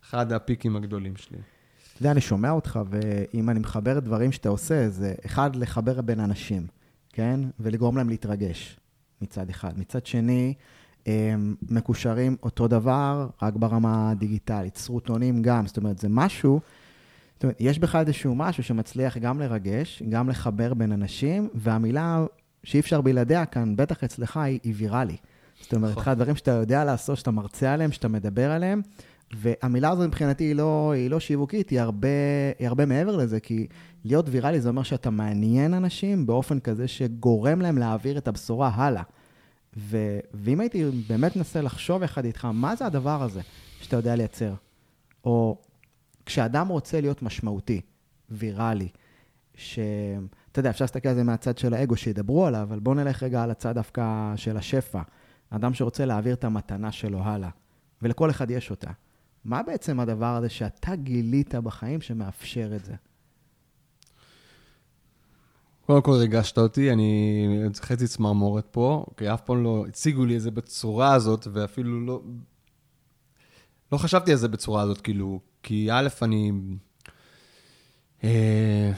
[0.04, 1.38] אחד הפיקים הגדולים שלי.
[1.38, 6.20] אתה יודע, אני שומע אותך, ואם אני מחבר דברים שאתה עושה, זה אחד, לחבר בין
[6.20, 6.66] אנשים.
[7.12, 7.40] כן?
[7.60, 8.80] ולגרום להם להתרגש.
[9.22, 9.78] מצד אחד.
[9.78, 10.54] מצד שני,
[11.06, 14.76] הם מקושרים אותו דבר, רק ברמה הדיגיטלית.
[14.76, 16.60] סרוטונים גם, זאת אומרת, זה משהו,
[17.34, 22.24] זאת אומרת, יש בכלל איזשהו משהו שמצליח גם לרגש, גם לחבר בין אנשים, והמילה
[22.64, 25.16] שאי אפשר בלעדיה כאן, בטח אצלך, היא, היא ויראלי.
[25.60, 26.02] זאת אומרת, נכון.
[26.02, 28.82] אחד הדברים שאתה יודע לעשות, שאתה מרצה עליהם, שאתה מדבר עליהם,
[29.32, 32.08] והמילה הזו מבחינתי היא לא, היא לא שיווקית, היא הרבה,
[32.58, 33.66] היא הרבה מעבר לזה, כי
[34.04, 39.02] להיות ויראלי זה אומר שאתה מעניין אנשים באופן כזה שגורם להם להעביר את הבשורה הלאה.
[39.76, 43.40] ו, ואם הייתי באמת מנסה לחשוב יחד איתך, מה זה הדבר הזה
[43.80, 44.54] שאתה יודע לייצר?
[45.24, 45.58] או
[46.26, 47.80] כשאדם רוצה להיות משמעותי,
[48.30, 48.88] ויראלי,
[50.50, 53.42] שאתה יודע, אפשר להסתכל על זה מהצד של האגו, שידברו עליו, אבל בואו נלך רגע
[53.42, 55.02] על הצד דווקא של השפע.
[55.50, 57.48] אדם שרוצה להעביר את המתנה שלו הלאה,
[58.02, 58.90] ולכל אחד יש אותה.
[59.44, 62.94] מה בעצם הדבר הזה שאתה גילית בחיים שמאפשר את זה?
[65.86, 67.46] קודם כל ריגשת אותי, אני
[67.80, 72.22] חצי צמרמורת פה, כי אף פעם לא הציגו לי את זה בצורה הזאת, ואפילו לא...
[73.92, 76.52] לא חשבתי על זה בצורה הזאת, כאילו, כי א', אני...
[78.24, 78.92] אה,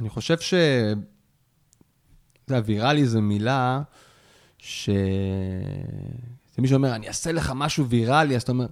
[0.00, 0.54] אני חושב ש...
[2.44, 3.82] אתה יודע, ויראלי זו מילה
[4.58, 4.90] ש...
[6.54, 8.66] זה מישהו אומר, אני אעשה לך משהו ויראלי, אז אתה אומר,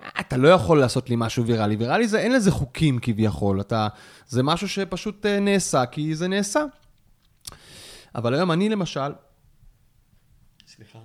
[0.00, 1.76] "אה, אתה לא יכול לעשות לי משהו ויראלי.
[1.76, 3.88] ויראלי זה, אין לזה חוקים כביכול, אתה,
[4.28, 6.60] זה משהו שפשוט אה, נעשה, כי זה נעשה.
[8.14, 9.12] אבל היום אני למשל,
[10.66, 10.98] סליחה.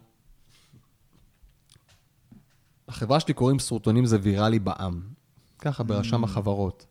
[2.87, 5.01] החברה שלי קוראים סרוטונים זה ויראלי בעם.
[5.59, 6.85] ככה, ברשם החברות.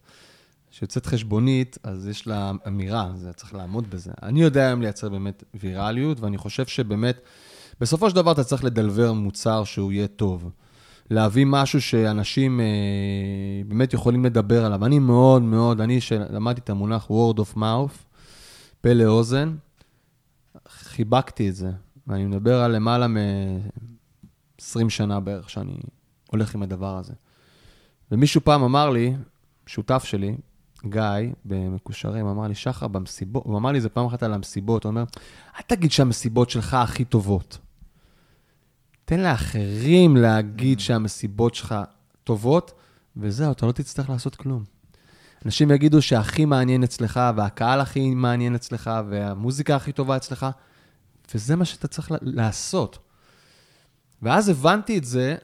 [0.77, 4.13] כשיוצאת חשבונית, אז יש לה אמירה, זה צריך לעמוד בזה.
[4.23, 7.21] אני יודע היום לייצר באמת ויראליות, ואני חושב שבאמת,
[7.81, 10.51] בסופו של דבר אתה צריך לדלבר מוצר שהוא יהיה טוב.
[11.11, 12.67] להביא משהו שאנשים אה,
[13.69, 14.85] באמת יכולים לדבר עליו.
[14.85, 17.97] אני מאוד מאוד, אני שלמדתי את המונח word of mouth,
[18.81, 19.57] פה לאוזן,
[20.69, 21.71] חיבקתי את זה.
[22.07, 25.77] ואני מדבר על למעלה מ-20 שנה בערך שאני
[26.31, 27.13] הולך עם הדבר הזה.
[28.13, 29.15] ומישהו פעם אמר לי,
[29.67, 30.37] שותף שלי,
[30.85, 34.91] גיא, במקושרים, אמר לי, שחר, במסיבות, הוא אמר לי זה פעם אחת על המסיבות, הוא
[34.91, 35.05] אומר,
[35.57, 37.59] אל תגיד שהמסיבות שלך הכי טובות.
[39.05, 41.75] תן לאחרים להגיד שהמסיבות שלך
[42.25, 42.73] טובות,
[43.17, 44.65] וזהו, אתה לא תצטרך לעשות כלום.
[45.45, 50.47] אנשים יגידו שהכי מעניין אצלך, והקהל הכי מעניין אצלך, והמוזיקה הכי טובה אצלך,
[51.35, 52.99] וזה מה שאתה צריך לעשות.
[54.23, 55.37] ואז הבנתי את זה,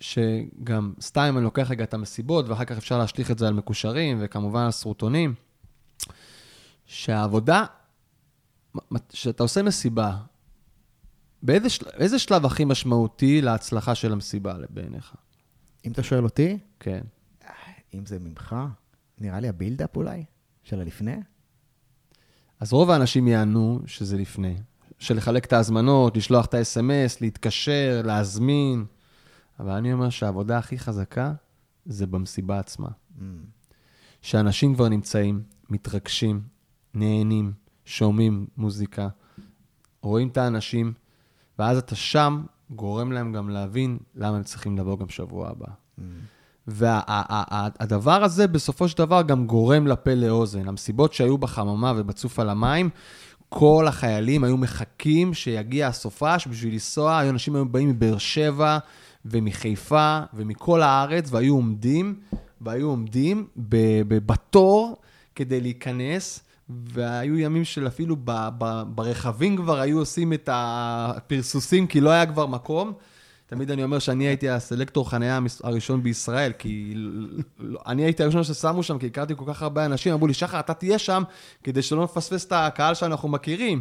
[0.00, 4.18] שגם סתם אני לוקח רגע את המסיבות, ואחר כך אפשר להשליך את זה על מקושרים,
[4.20, 5.34] וכמובן על סרוטונים,
[6.86, 7.64] שהעבודה,
[9.08, 10.16] כשאתה עושה מסיבה,
[11.42, 11.86] באיזה של...
[11.88, 15.14] איזה שלב הכי משמעותי להצלחה של המסיבה בעיניך?
[15.84, 17.00] אם אתה שואל אותי, כן.
[17.94, 18.56] אם זה ממך,
[19.18, 20.24] נראה לי הבילדאפ אולי,
[20.62, 21.16] של הלפני.
[22.60, 24.56] אז רוב האנשים יענו שזה לפני.
[24.98, 28.84] של לחלק את ההזמנות, לשלוח את ה-SMS, להתקשר, להזמין.
[29.60, 31.32] אבל אני אומר שהעבודה הכי חזקה
[31.86, 32.88] זה במסיבה עצמה.
[32.88, 33.22] Mm.
[34.22, 36.42] שאנשים כבר נמצאים, מתרגשים,
[36.94, 37.52] נהנים,
[37.84, 39.08] שומעים מוזיקה,
[40.02, 40.92] רואים את האנשים,
[41.58, 45.66] ואז אתה שם גורם להם גם להבין למה הם צריכים לבוא גם שבוע הבא.
[45.66, 46.02] Mm.
[46.66, 50.68] והדבר הזה בסופו של דבר גם גורם לפה לאוזן.
[50.68, 52.90] המסיבות שהיו בחממה ובצוף על המים,
[53.48, 58.78] כל החיילים היו מחכים שיגיע הסופש בשביל לנסוע, היו אנשים היו באים מבאר שבע
[59.30, 62.14] ומחיפה ומכל הארץ, והיו עומדים,
[62.60, 63.46] והיו עומדים
[64.08, 64.96] בתור
[65.34, 72.00] כדי להיכנס, והיו ימים של אפילו ב- ב- ברכבים כבר היו עושים את הפרסוסים, כי
[72.00, 72.92] לא היה כבר מקום.
[73.46, 76.92] תמיד אני אומר שאני הייתי הסלקטור חניה הראשון בישראל, כי
[77.58, 80.60] לא, אני הייתי הראשון ששמו שם, כי הכרתי כל כך הרבה אנשים, אמרו לי, שחר,
[80.60, 81.22] אתה תהיה שם,
[81.64, 83.80] כדי שלא נפספס את הקהל שאנחנו מכירים.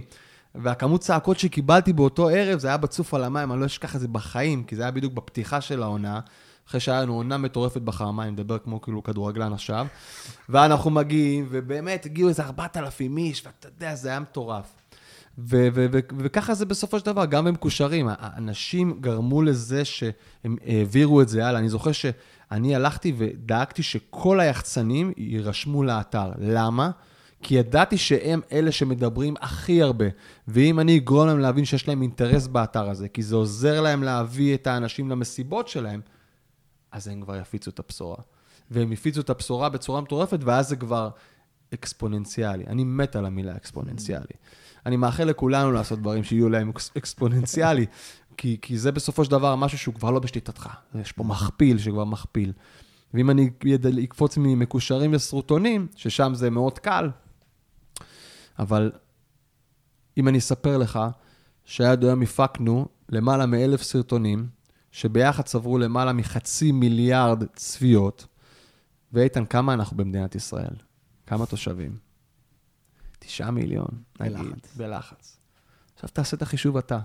[0.56, 4.08] והכמות צעקות שקיבלתי באותו ערב, זה היה בצוף על המים, אני לא אשכח את זה
[4.08, 6.20] בחיים, כי זה היה בדיוק בפתיחה של העונה,
[6.68, 9.88] אחרי שהיה לנו עונה מטורפת בחרמה, אני מדבר כמו כאילו כדורגלן עכשיו,
[10.50, 14.76] ואנחנו מגיעים, ובאמת הגיעו איזה 4,000 איש, ואתה יודע, זה היה מטורף.
[16.18, 18.08] וככה זה בסופו של דבר, גם הם מקושרים.
[18.10, 21.60] האנשים גרמו לזה שהם העבירו את זה הלאה.
[21.60, 26.32] אני זוכר שאני הלכתי ודאגתי שכל היחצנים יירשמו לאתר.
[26.40, 26.92] למה?
[27.42, 30.06] כי ידעתי שהם אלה שמדברים הכי הרבה.
[30.48, 34.56] ואם אני אגרום להם להבין שיש להם אינטרס באתר הזה, כי זה עוזר להם להביא
[34.56, 36.02] את האנשים למסיבות שלהם,
[36.92, 38.18] אז הם כבר יפיצו את הבשורה.
[38.72, 41.10] והם יפיצו את הבשורה בצורה מטורפת, ואז זה כבר
[41.74, 42.64] אקספוננציאלי.
[42.68, 44.34] אני מת על המילה אקספוננציאלי.
[44.86, 47.86] אני מאחל לכולנו לעשות דברים שיהיו להם אקספוננציאלי,
[48.38, 50.70] כי, כי זה בסופו של דבר משהו שהוא כבר לא בשליטתך.
[51.02, 52.54] יש פה מכפיל שכבר מכפיל.
[53.14, 53.50] ואם אני
[54.04, 57.10] אקפוץ ממקושרים לסרוטונים, ששם זה מאוד קל,
[58.60, 58.92] אבל
[60.18, 61.00] אם אני אספר לך
[61.66, 64.48] שעד היום הפקנו למעלה מאלף סרטונים,
[64.92, 68.28] שביחד צברו למעלה מחצי מיליארד צפיות.
[69.14, 70.76] ואיתן, כמה אנחנו במדינת ישראל?
[71.26, 71.98] כמה תושבים?
[73.20, 73.88] תשעה מיליון,
[74.20, 74.38] נגיד.
[74.38, 74.76] בלחץ.
[74.78, 75.38] בלחץ.
[75.94, 77.00] עכשיו תעשה את החישוב אתה.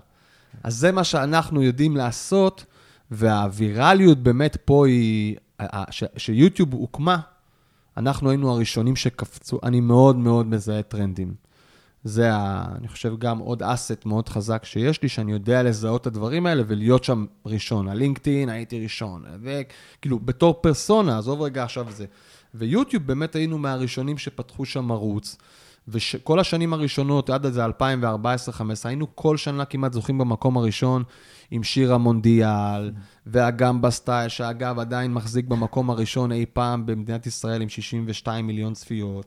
[0.62, 2.64] אז זה מה שאנחנו יודעים לעשות,
[3.10, 5.36] והווירליות באמת פה היא,
[6.16, 7.20] שיוטיוב הוקמה,
[7.96, 11.34] אנחנו היינו הראשונים שקפצו, אני מאוד מאוד מזהה טרנדים.
[12.04, 16.06] זה, ה, אני חושב, גם עוד אסט מאוד חזק שיש לי, שאני יודע לזהות את
[16.06, 17.88] הדברים האלה ולהיות שם ראשון.
[17.88, 19.24] הלינקדאין, הייתי ראשון.
[19.42, 22.06] וכאילו, בתור פרסונה, עזוב רגע עכשיו זה.
[22.54, 25.36] ויוטיוב, באמת היינו מהראשונים שפתחו שם ערוץ.
[25.88, 27.70] וכל השנים הראשונות, עד איזה 2014-2015,
[28.84, 31.02] היינו כל שנה כמעט זוכים במקום הראשון
[31.50, 32.92] עם שיר המונדיאל,
[33.26, 39.26] והגמבה סטייל, שאגב עדיין מחזיק במקום הראשון אי פעם במדינת ישראל עם 62 מיליון צפיות,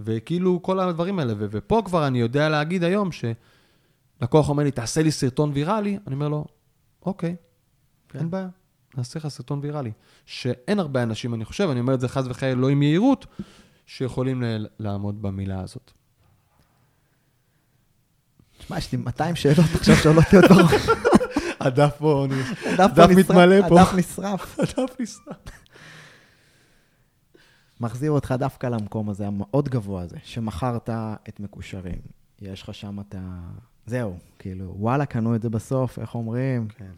[0.00, 1.32] וכאילו כל הדברים האלה.
[1.38, 6.14] ו- ופה כבר אני יודע להגיד היום שלקוח אומר לי, תעשה לי סרטון ויראלי, אני
[6.14, 6.44] אומר לו,
[7.06, 7.36] אוקיי,
[8.08, 8.18] כן.
[8.18, 8.48] אין בעיה,
[8.96, 9.92] נעשה לך סרטון ויראלי.
[10.26, 13.26] שאין הרבה אנשים, אני חושב, אני אומר את זה חס וחלילה לא עם יהירות,
[13.86, 15.90] שיכולים ל- לעמוד במילה הזאת.
[18.58, 20.86] תשמע, יש לי 200 שאלות עכשיו שעולות לי עוד בראש.
[21.60, 22.26] הדף פה,
[22.72, 23.80] הדף דף נשרף, מתמלא פה.
[23.80, 24.58] הדף נשרף.
[24.60, 25.36] הדף נשרף.
[27.80, 30.90] מחזיר אותך דווקא למקום הזה, המאוד גבוה הזה, שמכרת
[31.28, 31.98] את מקושרים.
[32.40, 33.40] יש לך שם את ה...
[33.86, 36.68] זהו, כאילו, וואלה, קנו את זה בסוף, איך אומרים?
[36.68, 36.90] כן.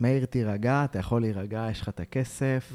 [0.00, 2.72] מאיר, תירגע, אתה יכול להירגע, יש לך את הכסף.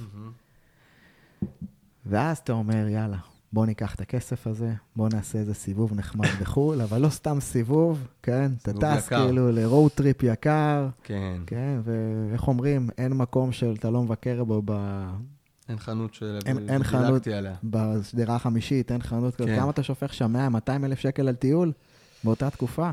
[2.06, 3.18] ואז אתה אומר, יאללה,
[3.54, 8.08] בוא ניקח את הכסף הזה, בוא נעשה איזה סיבוב נחמד בחו"ל, אבל לא סתם סיבוב,
[8.24, 8.52] כן?
[8.62, 9.08] אתה טס.
[9.08, 11.42] כאילו ל road trip יקר, כן.
[11.48, 11.80] כן?
[11.84, 14.72] ואיך אומרים, אין מקום שאתה לא מבקר בו ב...
[15.70, 17.28] אין חנות אין- אין חנות.
[17.28, 17.56] עליה.
[17.64, 19.48] בשדרה החמישית, אין חנות כזאת.
[19.50, 19.60] כן.
[19.60, 20.32] כמה אתה שופך שם?
[20.34, 21.72] 100, 200 אלף שקל על טיול?
[22.24, 22.90] באותה תקופה?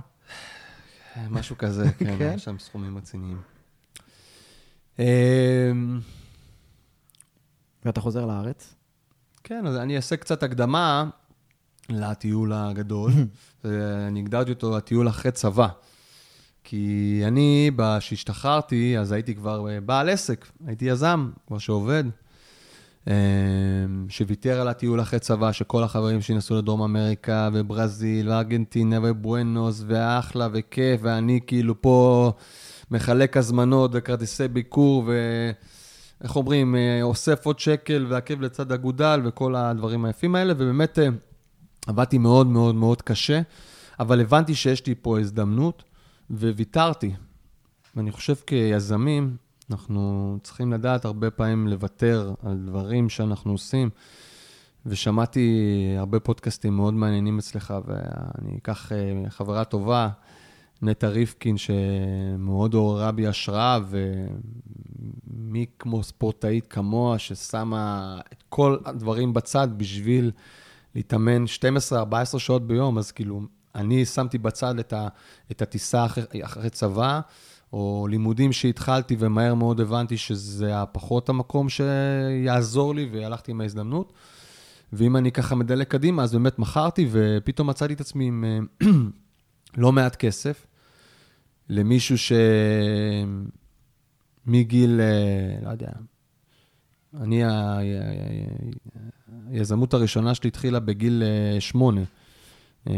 [1.30, 2.38] משהו כזה, כן, כן.
[2.38, 3.38] שם סכומים רציניים.
[7.84, 8.74] ואתה חוזר לארץ?
[9.44, 11.04] כן, אז אני אעשה קצת הקדמה
[11.88, 13.12] לטיול הגדול.
[14.08, 15.68] אני הגדרתי אותו הטיול אחרי צבא.
[16.64, 22.04] כי אני, כשהשתחררתי, אז הייתי כבר אה, בעל עסק, הייתי יזם, כבר שעובד,
[23.08, 23.14] אה,
[24.08, 30.48] שוויתר על הטיול אחרי צבא, שכל החברים שלי נסעו לדרום אמריקה, וברזיל, וארגנטינה, ובואנוס, ואחלה,
[30.52, 32.32] וכיף, ואני כאילו פה
[32.90, 35.12] מחלק הזמנות וכרטיסי ביקור, ו...
[36.22, 41.08] איך אומרים, אה, אוסף עוד שקל ועקב לצד אגודל וכל הדברים היפים האלה, ובאמת אה,
[41.86, 43.40] עבדתי מאוד מאוד מאוד קשה,
[44.00, 45.82] אבל הבנתי שיש לי פה הזדמנות,
[46.30, 47.14] וויתרתי.
[47.96, 49.36] ואני חושב כיזמים,
[49.70, 53.90] אנחנו צריכים לדעת הרבה פעמים לוותר על דברים שאנחנו עושים,
[54.86, 60.08] ושמעתי הרבה פודקאסטים מאוד מעניינים אצלך, ואני אקח אה, חברה טובה,
[61.02, 70.30] ריפקין, שמאוד עוררה בי השראה, ומי כמו ספורטאית כמוה, ששמה את כל הדברים בצד בשביל
[70.94, 71.44] להתאמן
[72.34, 73.42] 12-14 שעות ביום, אז כאילו,
[73.74, 75.08] אני שמתי בצד את, ה,
[75.50, 77.20] את הטיסה אחרי, אחרי צבא,
[77.72, 84.12] או לימודים שהתחלתי, ומהר מאוד הבנתי שזה הפחות המקום שיעזור לי, והלכתי עם ההזדמנות.
[84.92, 88.88] ואם אני ככה מדלג קדימה, אז באמת מכרתי, ופתאום מצאתי את עצמי עם אה,
[89.82, 90.66] לא מעט כסף,
[91.72, 92.16] למישהו
[94.46, 95.90] שמגיל, אה, לא יודע,
[97.20, 97.42] אני,
[99.50, 102.00] היזמות הראשונה שלי התחילה בגיל אה, שמונה,
[102.88, 102.94] אה,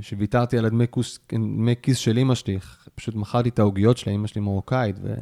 [0.00, 2.58] שוויתרתי על הדמי כוס- דמי כיס של אימא שלי,
[2.94, 5.14] פשוט מכרתי את העוגיות שלה, אימא שלי מרוקאית, ו...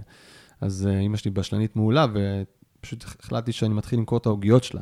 [0.60, 4.80] אז אה, אימא שלי בשלנית מעולה, ופשוט החלטתי שאני מתחיל למכור את העוגיות שלה.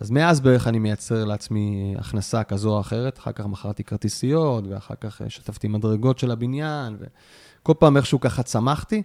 [0.00, 4.94] אז מאז בערך אני מייצר לעצמי הכנסה כזו או אחרת, אחר כך מכרתי כרטיסיות, ואחר
[4.94, 9.02] כך אה, שטפתי מדרגות של הבניין, וכל פעם איכשהו ככה צמחתי,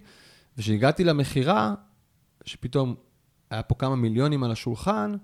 [0.58, 1.74] וכשהגעתי למכירה,
[2.46, 2.96] שפתאום
[3.50, 5.16] היה פה כמה מיליונים על השולחן,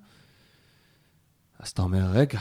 [1.59, 2.39] אז אתה אומר, רגע,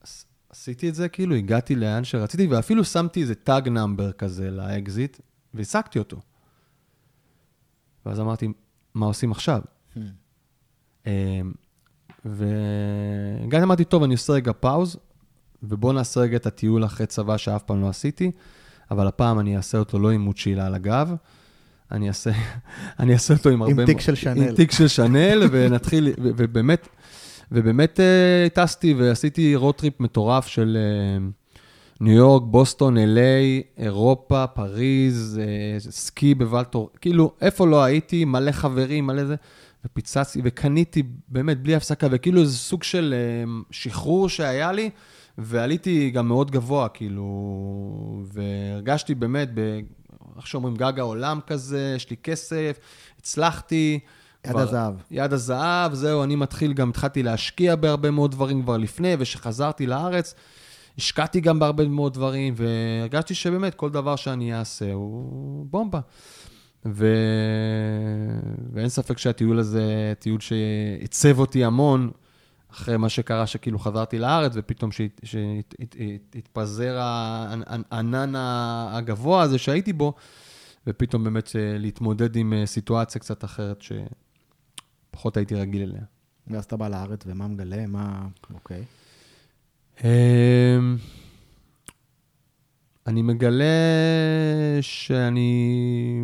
[0.00, 5.20] עש- עשיתי את זה, כאילו הגעתי לאן שרציתי, ואפילו שמתי איזה tag number כזה לאקזיט,
[5.54, 6.20] והשגתי אותו.
[8.06, 8.48] ואז אמרתי,
[8.94, 9.62] מה עושים עכשיו?
[11.06, 11.52] אמ,
[12.24, 14.96] והגעתי, אמרתי, טוב, אני עושה רגע pause,
[15.62, 18.30] ובואו נעשה רגע את הטיול אחרי צבא שאף פעם לא עשיתי,
[18.90, 21.14] אבל הפעם אני אעשה אותו לא עם מוצ'ילה על הגב,
[21.92, 22.30] אני אעשה,
[23.00, 23.86] אני אעשה אותו עם הרבה...
[23.86, 24.48] תיק מ- של שאנל.
[24.48, 26.88] עם תיק של שאנל, ונתחיל, ו- ובאמת,
[27.52, 31.28] ובאמת אה, טסתי ועשיתי road trip מטורף של אה,
[32.00, 38.52] ניו יורק, בוסטון, L.A., אירופה, פריז, אה, סקי בוואל טורנס, כאילו, איפה לא הייתי, מלא
[38.52, 39.34] חברים, מלא זה,
[39.84, 44.90] ופיצצתי, וקניתי באמת בלי הפסקה, וכאילו איזה סוג של אה, שחרור שהיה לי,
[45.38, 49.80] ועליתי גם מאוד גבוה, כאילו, והרגשתי באמת, ב,
[50.36, 52.78] איך שאומרים, גג העולם כזה, יש לי כסף,
[53.18, 54.00] הצלחתי.
[54.44, 54.94] יד כבר, הזהב.
[55.10, 60.34] יד הזהב, זהו, אני מתחיל, גם התחלתי להשקיע בהרבה מאוד דברים כבר לפני, וכשחזרתי לארץ,
[60.98, 66.00] השקעתי גם בהרבה מאוד דברים, והרגשתי שבאמת כל דבר שאני אעשה הוא בומבה.
[66.86, 67.06] ו...
[68.72, 72.10] ואין ספק שהטיול הזה, טיול שעיצב אותי המון,
[72.72, 74.90] אחרי מה שקרה, שכאילו חזרתי לארץ, ופתאום
[76.32, 76.96] שהתפזר
[77.90, 78.32] הענן
[78.90, 80.14] הגבוה הזה שהייתי בו,
[80.86, 83.82] ופתאום באמת אה, להתמודד עם אה, סיטואציה קצת אחרת
[85.12, 86.02] שפחות הייתי רגיל אליה.
[86.46, 87.86] ואז אתה בא לארץ, ומה מגלה?
[87.86, 88.26] מה...
[88.54, 88.84] אוקיי.
[90.04, 90.96] אמ,
[93.10, 93.64] אני מגלה
[94.80, 96.22] שאני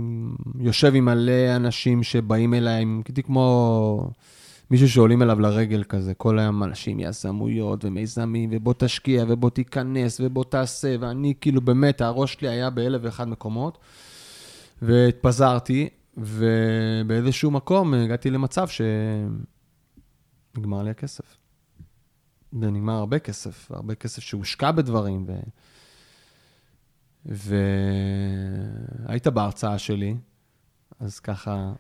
[0.58, 4.10] יושב עם מלא אנשים שבאים אליי, הייתי כמו
[4.70, 10.44] מישהו שעולים אליו לרגל כזה, כל היום אנשים יזמויות ומיזמים, ובוא תשקיע, ובוא תיכנס, ובוא
[10.44, 13.78] תעשה, ואני כאילו באמת, הראש שלי היה באלף ואחד מקומות,
[14.82, 18.66] והתפזרתי, ובאיזשהו מקום הגעתי למצב
[20.54, 21.36] שנגמר לי הכסף.
[22.52, 25.24] ונגמר הרבה כסף, הרבה כסף שהושקע בדברים.
[25.28, 25.32] ו...
[27.26, 30.16] והיית בהרצאה שלי,
[31.00, 31.72] אז ככה...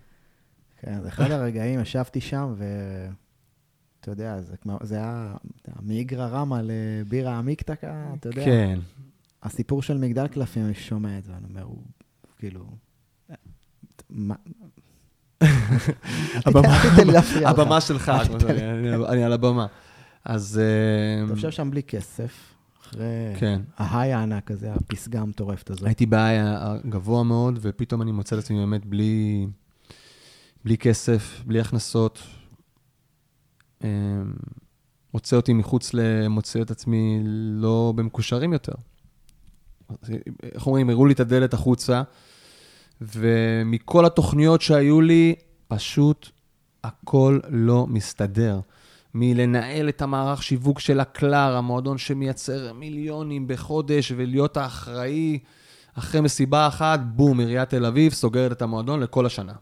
[0.80, 5.34] כן, זה אחד הרגעים, ישבתי שם, ואתה יודע, זה, כמו, זה היה
[5.82, 7.74] מאיגרא רמא לבירה עמיקתא,
[8.18, 8.44] אתה יודע.
[8.44, 8.78] כן.
[9.42, 11.82] הסיפור של מגדל קלפים, אני שומע את זה, אני אומר, הוא
[12.38, 12.66] כאילו...
[17.46, 18.12] הבמה שלך,
[19.08, 19.66] אני על הבמה.
[20.24, 20.60] אז...
[21.24, 22.55] אתה יושב שם בלי כסף,
[22.86, 23.60] אחרי כן.
[23.76, 25.86] ההיי הענק הזה, הפסגה המטורפת הזאת.
[25.86, 26.38] הייתי בהיי
[26.88, 29.46] גבוה מאוד, ופתאום אני מוצא את עצמי באמת בלי,
[30.64, 32.22] בלי כסף, בלי הכנסות.
[33.84, 33.88] אמ,
[35.14, 36.28] מוצא אותי מחוץ ל...
[36.28, 37.20] מוצא את עצמי
[37.52, 38.72] לא במקושרים יותר.
[40.42, 42.02] איך אומרים, הראו לי את הדלת החוצה,
[43.00, 45.34] ומכל התוכניות שהיו לי,
[45.68, 46.30] פשוט
[46.84, 48.60] הכל לא מסתדר.
[49.18, 55.38] מלנהל את המערך שיווק של הקלר, המועדון שמייצר מיליונים בחודש, ולהיות האחראי
[55.98, 59.52] אחרי מסיבה אחת, בום, עיריית תל אביב סוגרת את המועדון לכל השנה.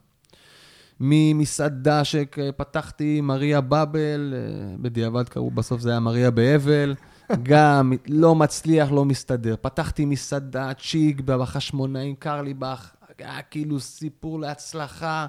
[0.99, 6.95] ממסעדה שפתחתי, מריה באבל, אה, בדיעבד קראו, בסוף זה היה מריה באבל,
[7.43, 9.55] גם לא מצליח, לא מסתדר.
[9.61, 15.25] פתחתי מסעדה צ'יק בחשמונאים, קרליבך, היה כאילו סיפור להצלחה,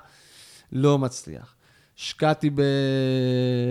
[0.73, 1.56] לא מצליח.
[1.99, 2.51] השקעתי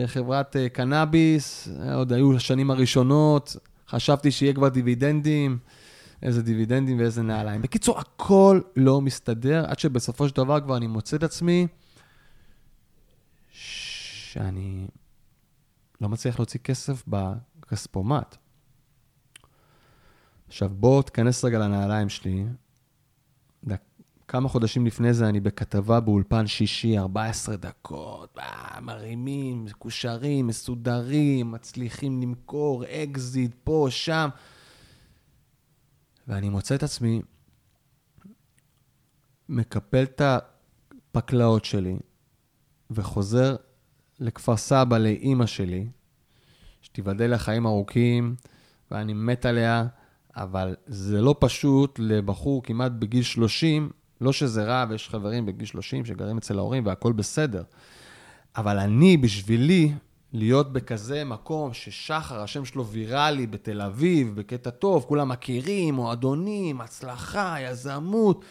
[0.03, 3.55] בחברת אה, קנאביס, עוד היו השנים הראשונות,
[3.87, 5.57] חשבתי שיהיה כבר דיבידנדים,
[6.21, 7.61] איזה דיבידנדים ואיזה נעליים.
[7.61, 11.67] בקיצור, הכל לא מסתדר, עד שבסופו של דבר כבר אני מוצא את עצמי
[13.51, 14.87] שאני
[16.01, 18.35] לא מצליח להוציא כסף בכספומט.
[20.47, 22.45] עכשיו, בוא תיכנס רגע לנעליים שלי,
[24.27, 32.21] כמה חודשים לפני זה אני בכתבה באולפן שישי, 14 דקות, אה, מרימים, מקושרים, מסודרים, מצליחים
[32.21, 34.29] למכור, אקזיט, פה, שם.
[36.27, 37.21] ואני מוצא את עצמי
[39.49, 41.97] מקפל את הפקלאות שלי
[42.91, 43.55] וחוזר
[44.19, 45.87] לכפר סבא לאימא שלי,
[46.81, 48.35] שתיבדל לחיים ארוכים,
[48.91, 49.87] ואני מת עליה,
[50.35, 53.89] אבל זה לא פשוט לבחור כמעט בגיל 30
[54.21, 57.63] לא שזה רע, ויש חברים בגיל 30 שגרים אצל ההורים והכול בסדר.
[58.57, 59.91] אבל אני, בשבילי,
[60.33, 67.55] להיות בכזה מקום ששחר, השם שלו ויראלי בתל אביב, בקטע טוב, כולם מכירים, מועדונים, הצלחה,
[67.59, 68.45] יזמות.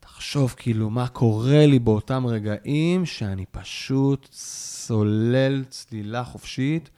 [0.00, 6.90] תחשוב כאילו מה קורה לי באותם רגעים שאני פשוט סולל צלילה חופשית,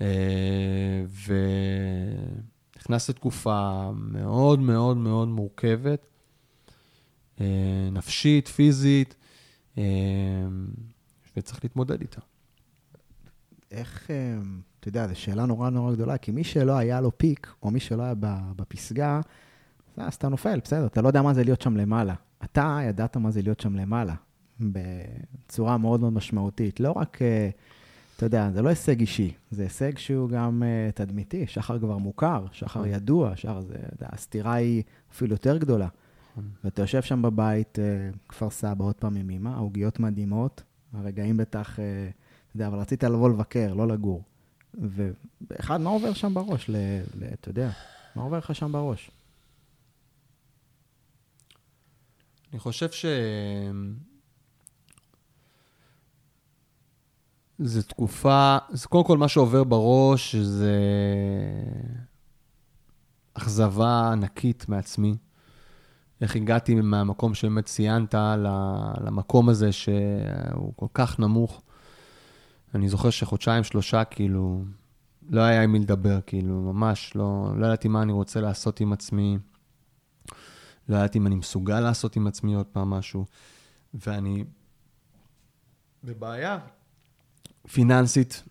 [0.00, 0.06] אה,
[2.76, 6.13] ונכנס לתקופה מאוד מאוד מאוד מורכבת.
[7.40, 7.46] אה,
[7.92, 9.14] נפשית, פיזית,
[9.78, 9.82] אה,
[11.36, 12.20] וצריך להתמודד איתה.
[13.70, 14.38] איך, אה,
[14.80, 17.80] אתה יודע, זו שאלה נורא נורא גדולה, כי מי שלא היה לו פיק, או מי
[17.80, 18.14] שלא היה
[18.56, 19.20] בפסגה,
[19.96, 22.14] אז אתה נופל, בסדר, אתה לא יודע מה זה להיות שם למעלה.
[22.44, 24.14] אתה ידעת מה זה להיות שם למעלה,
[24.60, 26.80] בצורה מאוד מאוד משמעותית.
[26.80, 27.18] לא רק,
[28.16, 30.62] אתה יודע, זה לא הישג אישי, זה הישג שהוא גם
[30.94, 31.46] תדמיתי.
[31.46, 32.92] שחר כבר מוכר, שחר נכון.
[32.92, 34.82] ידוע, שחר זה, הסתירה היא
[35.12, 35.88] אפילו יותר גדולה.
[36.34, 36.50] נכון.
[36.64, 40.62] ואתה יושב שם בבית, אה, כפר סבא, עוד פעם עם אמא, העוגיות מדהימות,
[40.92, 41.84] הרגעים בטח, אה,
[42.48, 44.22] אתה יודע, אבל רצית לבוא לבקר, לא לגור.
[45.50, 46.70] ואחד, מה עובר שם בראש?
[46.70, 46.76] ל,
[47.14, 47.70] ל, אתה יודע,
[48.16, 49.10] מה עובר לך שם בראש?
[52.52, 53.06] אני חושב ש...
[57.58, 60.80] זו תקופה, זה קודם כל מה שעובר בראש זה
[63.34, 65.16] אכזבה ענקית מעצמי.
[66.20, 68.14] איך הגעתי מהמקום שבאמת ציינת
[69.00, 71.62] למקום הזה שהוא כל כך נמוך.
[72.74, 74.64] אני זוכר שחודשיים, שלושה, כאילו,
[75.28, 78.92] לא היה עם מי לדבר, כאילו, ממש לא, לא ידעתי מה אני רוצה לעשות עם
[78.92, 79.38] עצמי.
[80.88, 83.24] לא ידעתי אם אני מסוגל לעשות עם עצמי עוד פעם משהו.
[83.94, 84.44] ואני
[86.04, 86.58] בבעיה
[87.72, 88.42] פיננסית,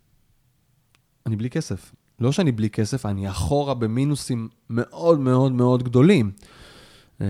[1.25, 1.95] אני בלי כסף.
[2.19, 6.31] לא שאני בלי כסף, אני אחורה במינוסים מאוד מאוד מאוד גדולים.
[7.19, 7.23] Uh,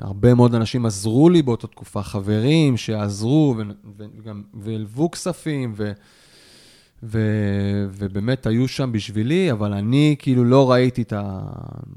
[0.00, 3.54] הרבה מאוד אנשים עזרו לי באותה תקופה, חברים שעזרו
[3.96, 5.92] וגם והלוו כספים, ו,
[7.02, 7.20] ו,
[7.90, 11.40] ובאמת היו שם בשבילי, אבל אני כאילו לא ראיתי את ה...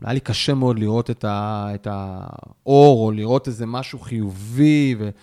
[0.04, 5.18] היה לי קשה מאוד לראות את, ה, את האור, או לראות איזה משהו חיובי, ואתה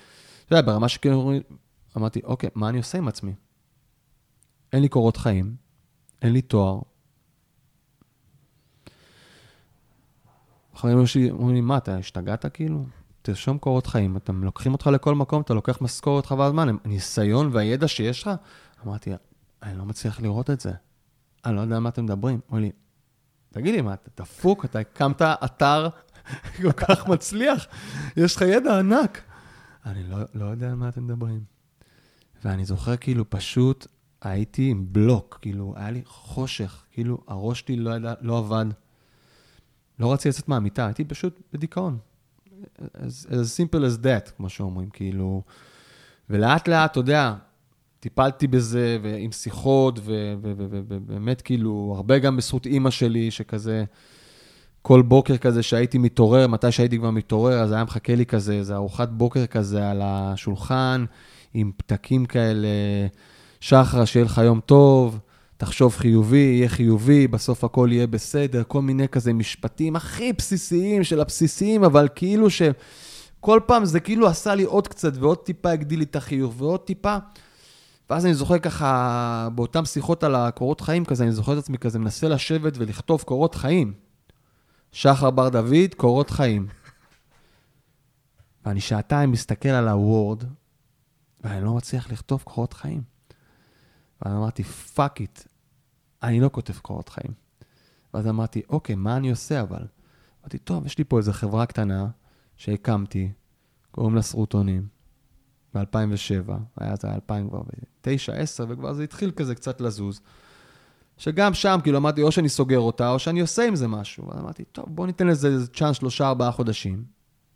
[0.50, 1.32] יודע, ברמה שכאילו
[1.96, 3.32] אמרתי, אוקיי, מה אני עושה עם עצמי?
[4.72, 5.54] אין לי קורות חיים,
[6.22, 6.80] אין לי תואר.
[10.76, 12.84] החברים שלי אומרים לי, מה, אתה השתגעת כאילו?
[13.22, 17.88] תרשום קורות חיים, אתם לוקחים אותך לכל מקום, אתה לוקח משכורת חבל הזמן, הניסיון והידע
[17.88, 18.30] שיש לך?
[18.86, 19.10] אמרתי,
[19.62, 20.72] אני לא מצליח לראות את זה.
[21.44, 22.40] אני לא יודע על מה אתם מדברים.
[22.50, 22.70] אמרו לי,
[23.50, 24.64] תגיד לי, מה, אתה דפוק?
[24.64, 25.88] אתה הקמת אתר
[26.62, 27.66] כל כך מצליח,
[28.16, 29.22] יש לך ידע ענק.
[29.86, 31.40] אני לא, לא יודע על מה אתם מדברים.
[32.44, 33.86] ואני זוכר כאילו פשוט
[34.22, 38.66] הייתי עם בלוק, כאילו, היה לי חושך, כאילו, הראש שלי לא, ידע, לא עבד.
[39.99, 41.99] לא רציתי לצאת מהמיטה, הייתי פשוט בדיכאון.
[42.82, 45.42] as, as simple as that, כמו שאומרים, כאילו...
[46.30, 47.34] ולאט לאט, אתה יודע,
[48.01, 53.84] טיפלתי בזה, ועם שיחות, ובאמת, כאילו, הרבה גם בזכות אימא שלי, שכזה,
[54.82, 58.74] כל בוקר כזה שהייתי מתעורר, מתי שהייתי כבר מתעורר, אז היה מחכה לי כזה, איזה
[58.74, 61.05] ארוחת בוקר כזה על השולחן,
[61.55, 62.68] עם פתקים כאלה,
[63.61, 65.18] שחר, שיהיה לך יום טוב,
[65.57, 71.20] תחשוב חיובי, יהיה חיובי, בסוף הכל יהיה בסדר, כל מיני כזה משפטים הכי בסיסיים של
[71.20, 76.04] הבסיסיים, אבל כאילו שכל פעם זה כאילו עשה לי עוד קצת ועוד טיפה הגדיל לי
[76.04, 77.16] את החיוך ועוד טיפה.
[78.11, 81.98] ואז אני זוכר ככה, באותן שיחות על הקורות חיים כזה, אני זוכר את עצמי כזה,
[81.98, 83.92] מנסה לשבת ולכתוב קורות חיים.
[84.92, 86.66] שחר בר דוד, קורות חיים.
[88.66, 90.44] ואני שעתיים מסתכל על הוורד,
[91.40, 93.15] ואני לא מצליח לכתוב קורות חיים.
[94.22, 95.40] ואז אמרתי, fuck it,
[96.22, 97.32] אני לא כותב קורות חיים.
[98.14, 99.86] ואז אמרתי, אוקיי, מה אני עושה אבל?
[100.40, 102.08] אמרתי, טוב, יש לי פה איזו חברה קטנה
[102.56, 103.32] שהקמתי,
[103.90, 104.86] קוראים לה סרטונים,
[105.74, 110.20] ב-2007, היה זה 2009, 2010, וכבר זה התחיל כזה קצת לזוז.
[111.18, 114.28] שגם שם, כאילו, אמרתי, או שאני סוגר אותה, או שאני עושה עם זה משהו.
[114.28, 117.04] ואז אמרתי, טוב, בוא ניתן לזה איזה צ'אנס שלושה, ארבעה חודשים.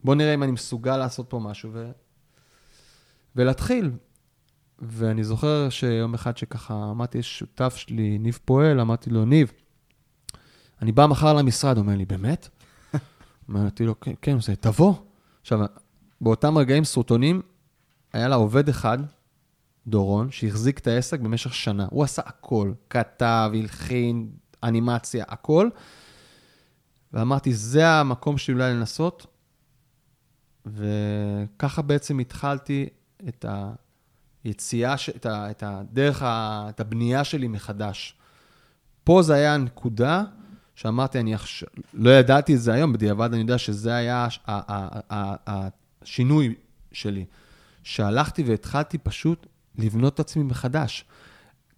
[0.05, 1.91] בוא נראה אם אני מסוגל לעשות פה משהו, ו...
[3.37, 3.91] ולהתחיל.
[4.81, 9.53] ואני זוכר שיום אחד שככה אמרתי, יש שותף שלי, ניב פועל, אמרתי לו, ניב,
[10.83, 12.49] אני בא מחר למשרד, הוא אומר לי, באמת?
[13.51, 14.95] אמרתי לו, כן, כן, זה, תבוא.
[15.41, 15.61] עכשיו,
[16.21, 17.43] באותם רגעים סרוטונים,
[18.13, 18.99] היה לה עובד אחד,
[19.87, 21.87] דורון, שהחזיק את העסק במשך שנה.
[21.91, 24.31] הוא עשה הכל, כתב, הלחין,
[24.63, 25.69] אנימציה, הכל.
[27.13, 29.27] ואמרתי, זה המקום שלי אולי לנסות.
[30.67, 32.89] וככה בעצם התחלתי
[33.29, 33.45] את
[34.45, 38.15] היציאה, את, ה, את הדרך, ה, את הבנייה שלי מחדש.
[39.05, 40.23] פה זה היה הנקודה
[40.75, 44.29] שאמרתי, אני עכשיו, לא ידעתי את זה היום, בדיעבד אני יודע שזה היה
[45.47, 46.55] השינוי
[46.93, 47.25] שלי.
[47.83, 49.47] שהלכתי והתחלתי פשוט
[49.79, 51.05] לבנות את עצמי מחדש.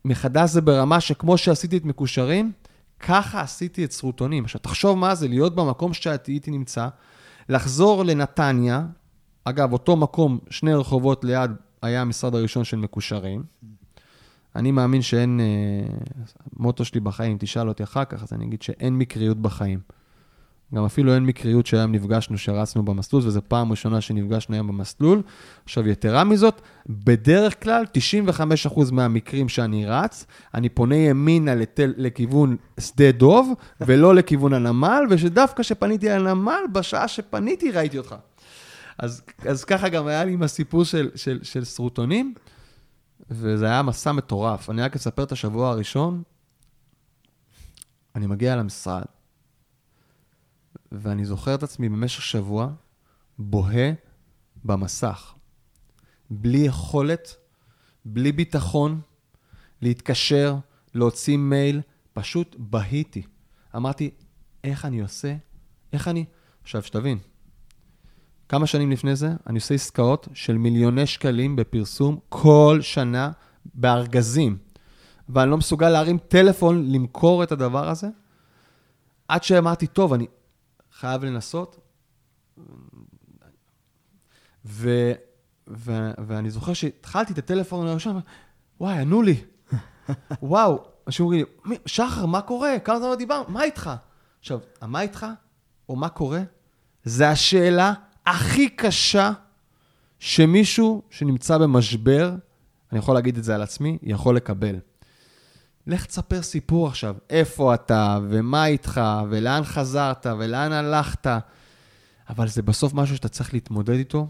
[0.05, 2.53] מחדש זה ברמה שכמו שעשיתי את מקושרים,
[3.01, 4.45] ככה עשיתי את סרוטונים.
[4.45, 6.89] עכשיו, תחשוב מה זה להיות במקום שהייתי נמצא,
[7.49, 8.87] לחזור לנתניה,
[9.45, 11.51] אגב, אותו מקום, שני רחובות ליד,
[11.83, 13.43] היה המשרד הראשון של מקושרים.
[14.57, 15.95] אני מאמין שאין, אה,
[16.57, 19.81] מוטו שלי בחיים, תשאל אותי אחר כך, אז אני אגיד שאין מקריות בחיים.
[20.75, 25.23] גם אפילו אין מקריות שהיום נפגשנו, שרצנו במסלול, וזו פעם ראשונה שנפגשנו היום במסלול.
[25.65, 27.85] עכשיו, יתרה מזאת, בדרך כלל,
[28.69, 35.63] 95% מהמקרים שאני רץ, אני פונה ימינה לתל, לכיוון שדה דוב, ולא לכיוון הנמל, ושדווקא
[35.63, 38.15] כשפניתי על הנמל, בשעה שפניתי ראיתי אותך.
[39.03, 42.35] אז, אז ככה גם היה לי עם הסיפור של, של, של סרוטונים,
[43.31, 44.71] וזה היה מסע מטורף.
[44.71, 46.23] אני רק אספר את השבוע הראשון,
[48.15, 49.05] אני מגיע למשרד,
[50.93, 52.69] ואני זוכר את עצמי במשך שבוע
[53.39, 53.93] בוהה
[54.65, 55.35] במסך.
[56.31, 57.37] בלי יכולת,
[58.05, 59.01] בלי ביטחון,
[59.81, 60.57] להתקשר,
[60.95, 61.81] להוציא מייל,
[62.13, 63.23] פשוט בהיתי.
[63.77, 64.11] אמרתי,
[64.65, 65.37] איך אני עושה?
[65.93, 66.25] איך אני...
[66.63, 67.19] עכשיו, שתבין,
[68.53, 73.31] כמה שנים לפני זה אני עושה עסקאות של מיליוני שקלים בפרסום כל שנה
[73.75, 74.59] בארגזים,
[75.29, 78.09] ואני לא מסוגל להרים טלפון למכור את הדבר הזה,
[79.29, 80.27] עד שאמרתי, טוב, אני
[80.93, 81.79] חייב לנסות.
[84.65, 85.13] ו,
[85.69, 88.21] ו, ואני זוכר שהתחלתי את הטלפון הראשון,
[88.81, 89.45] וואי, ענו לי.
[90.43, 92.79] וואו, אנשים אומרים לי, שחר, מה קורה?
[92.79, 93.45] כמה זמן לא דיברנו?
[93.49, 93.91] מה איתך?
[94.41, 95.27] עכשיו, מה איתך,
[95.89, 96.43] או מה קורה,
[97.05, 97.93] זה השאלה
[98.27, 99.33] הכי קשה
[100.19, 102.35] שמישהו שנמצא במשבר,
[102.93, 104.77] אני יכול להגיד את זה על עצמי, יכול לקבל.
[105.87, 109.01] לך תספר סיפור עכשיו, איפה אתה, ומה איתך,
[109.31, 111.27] ולאן חזרת, ולאן הלכת.
[112.29, 114.27] אבל זה בסוף משהו שאתה צריך להתמודד איתו,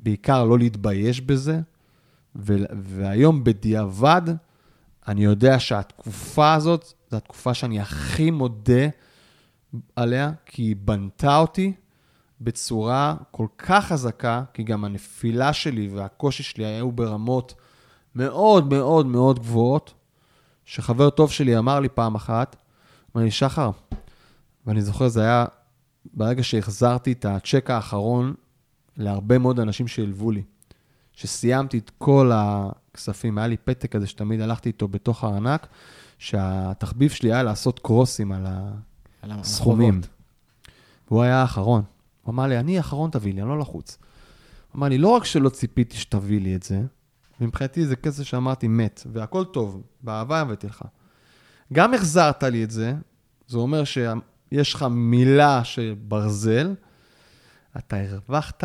[0.00, 1.60] בעיקר לא להתבייש בזה,
[2.36, 4.22] ו- והיום בדיעבד,
[5.08, 8.88] אני יודע שהתקופה הזאת, זו התקופה שאני הכי מודה
[9.96, 11.72] עליה, כי היא בנתה אותי
[12.44, 17.54] בצורה כל כך חזקה, כי גם הנפילה שלי והקושי שלי היו ברמות
[18.14, 19.94] מאוד מאוד מאוד גבוהות,
[20.64, 22.56] שחבר טוב שלי אמר לי פעם אחת,
[23.16, 23.70] אמר לי, שחר,
[24.66, 25.46] ואני זוכר, זה היה
[26.14, 28.34] ברגע שהחזרתי את הצ'ק האחרון
[28.96, 30.42] להרבה מאוד אנשים שהלוו לי.
[31.12, 35.66] שסיימתי את כל הכספים, היה לי פתק כזה שתמיד הלכתי איתו בתוך הארנק,
[36.18, 38.46] שהתחביב שלי היה לעשות קרוסים על
[39.22, 40.00] הסכומים.
[41.08, 41.82] והוא היה האחרון.
[42.22, 43.98] הוא אמר לי, אני האחרון תביא לי, אני לא לחוץ.
[44.72, 46.82] הוא אמר לי, לא רק שלא ציפיתי שתביא לי את זה,
[47.40, 50.84] מבחינתי זה כסף שאמרתי מת, והכל טוב, באהבה הבאתי לך.
[51.72, 52.94] גם החזרת לי את זה,
[53.46, 56.74] זה אומר שיש לך מילה של ברזל,
[57.78, 58.64] אתה הרווחת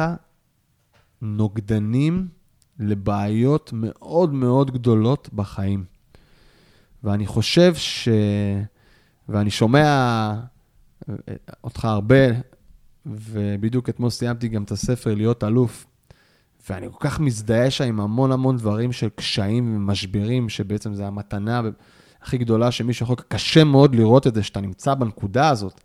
[1.21, 2.27] נוגדנים
[2.79, 5.85] לבעיות מאוד מאוד גדולות בחיים.
[7.03, 8.09] ואני חושב ש...
[9.29, 10.33] ואני שומע
[11.63, 12.15] אותך הרבה,
[13.07, 15.85] ובדיוק אתמול סיימתי גם את הספר להיות אלוף,
[16.69, 21.61] ואני כל כך מזדהה שם עם המון המון דברים של קשיים ומשברים, שבעצם זה המתנה
[22.21, 25.81] הכי גדולה שמישהו יכול, קשה מאוד לראות את זה, שאתה נמצא בנקודה הזאת,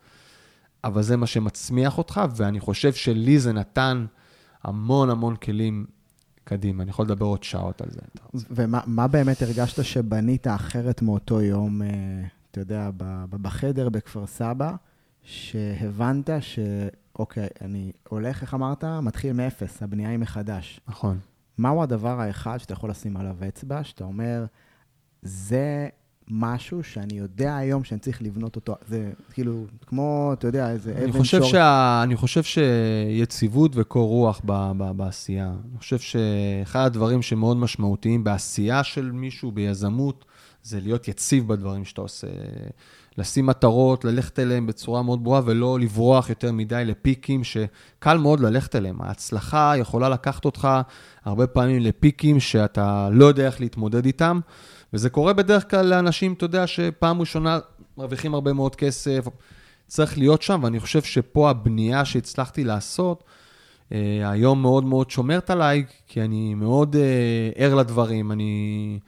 [0.83, 4.05] אבל זה מה שמצמיח אותך, ואני חושב שלי זה נתן
[4.63, 5.85] המון המון כלים
[6.43, 6.83] קדימה.
[6.83, 7.99] אני יכול לדבר עוד שעות על זה.
[8.51, 11.87] ומה באמת הרגשת שבנית אחרת מאותו יום, אה,
[12.51, 12.89] אתה יודע,
[13.29, 14.75] בחדר בכפר סבא,
[15.23, 16.59] שהבנת ש...
[17.19, 18.83] אוקיי, אני הולך, איך אמרת?
[18.83, 20.79] מתחיל מאפס, הבנייה היא מחדש.
[20.87, 21.17] נכון.
[21.57, 24.45] מהו הדבר האחד שאתה יכול לשים עליו אצבע, שאתה אומר,
[25.21, 25.87] זה
[26.27, 28.75] משהו שאני יודע היום שאני צריך לבנות אותו.
[28.87, 31.49] זה כאילו, כמו, אתה יודע, איזה אבן חושב שור.
[31.49, 32.01] שה...
[32.03, 34.71] אני חושב שיציבות וקור רוח ב...
[34.77, 34.91] ב...
[34.91, 35.53] בעשייה.
[35.69, 40.25] אני חושב שאחד הדברים שמאוד משמעותיים בעשייה של מישהו, ביזמות,
[40.63, 42.27] זה להיות יציב בדברים שאתה עושה.
[43.17, 48.75] לשים מטרות, ללכת אליהם בצורה מאוד ברורה ולא לברוח יותר מדי לפיקים שקל מאוד ללכת
[48.75, 49.01] אליהם.
[49.01, 50.67] ההצלחה יכולה לקחת אותך
[51.25, 54.39] הרבה פעמים לפיקים שאתה לא יודע איך להתמודד איתם,
[54.93, 57.59] וזה קורה בדרך כלל לאנשים, אתה יודע, שפעם ראשונה
[57.97, 59.25] מרוויחים הרבה מאוד כסף,
[59.87, 63.23] צריך להיות שם, ואני חושב שפה הבנייה שהצלחתי לעשות,
[63.91, 68.99] אה, היום מאוד מאוד שומרת עליי, כי אני מאוד אה, ער לדברים, אני...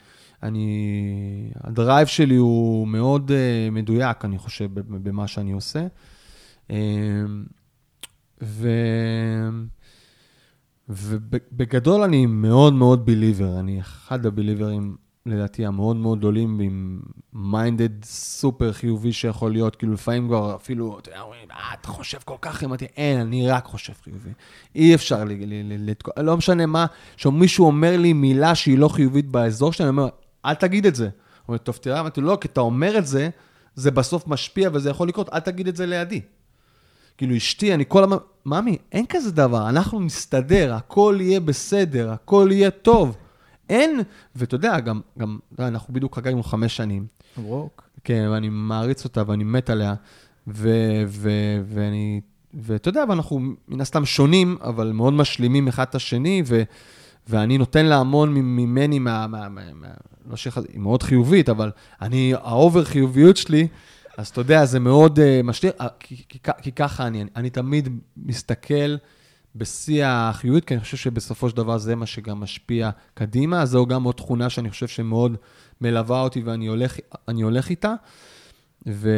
[0.47, 5.87] אני, ה drive שלי הוא מאוד אה, מדויק, אני חושב, במה שאני עושה.
[6.67, 6.73] אה,
[8.41, 8.69] ו...
[10.89, 17.01] ובגדול אני מאוד מאוד believer, אני אחד ה believerים, לדעתי, המאוד מאוד גדולים, עם
[17.33, 22.17] mindset סופר חיובי שיכול להיות, כאילו לפעמים כבר אפילו, אתה יודע, אומרים, אה, אתה חושב
[22.25, 24.29] כל כך חיובי, אין, אני רק חושב חיובי.
[24.75, 26.85] אי אפשר, ל- ל- ל- לא משנה מה,
[27.17, 30.09] שמישהו אומר לי מילה שהיא לא חיובית באזור שלי, אני אומר,
[30.45, 31.03] אל תגיד את זה.
[31.05, 31.11] הוא
[31.47, 33.29] אומר, טוב, תראה, אמרתי לו, לא, כי אתה אומר את זה,
[33.75, 36.21] זה בסוף משפיע וזה יכול לקרות, אל תגיד את זה לידי.
[37.17, 42.49] כאילו, אשתי, אני כל הזמן, ממי, אין כזה דבר, אנחנו נסתדר, הכל יהיה בסדר, הכל
[42.51, 43.17] יהיה טוב.
[43.69, 44.01] אין,
[44.35, 47.07] ואתה יודע, גם, גם, אנחנו בדיוק חגגנו חמש שנים.
[47.37, 47.89] רוק.
[48.03, 49.93] כן, ואני מעריץ אותה ואני מת עליה,
[50.47, 50.69] ו,
[51.07, 51.29] ו,
[51.65, 52.21] ואני,
[52.53, 56.63] ואתה יודע, ואנחנו מן הסתם שונים, אבל מאוד משלימים אחד את השני, ו...
[57.27, 59.87] ואני נותן לה המון ממני, מה, מה, מה, מה,
[60.29, 60.65] לא שחז...
[60.73, 61.71] היא מאוד חיובית, אבל
[62.01, 63.67] אני, האובר חיוביות שלי,
[64.17, 67.89] אז אתה יודע, זה מאוד uh, משליך, uh, כי, כי, כי ככה אני, אני תמיד
[68.17, 68.95] מסתכל
[69.55, 73.85] בשיא החיובית, כי אני חושב שבסופו של דבר זה מה שגם משפיע קדימה, אז זו
[73.85, 75.37] גם עוד תכונה שאני חושב שמאוד
[75.81, 76.97] מלווה אותי ואני הולך,
[77.27, 77.93] הולך איתה,
[78.87, 79.09] ו...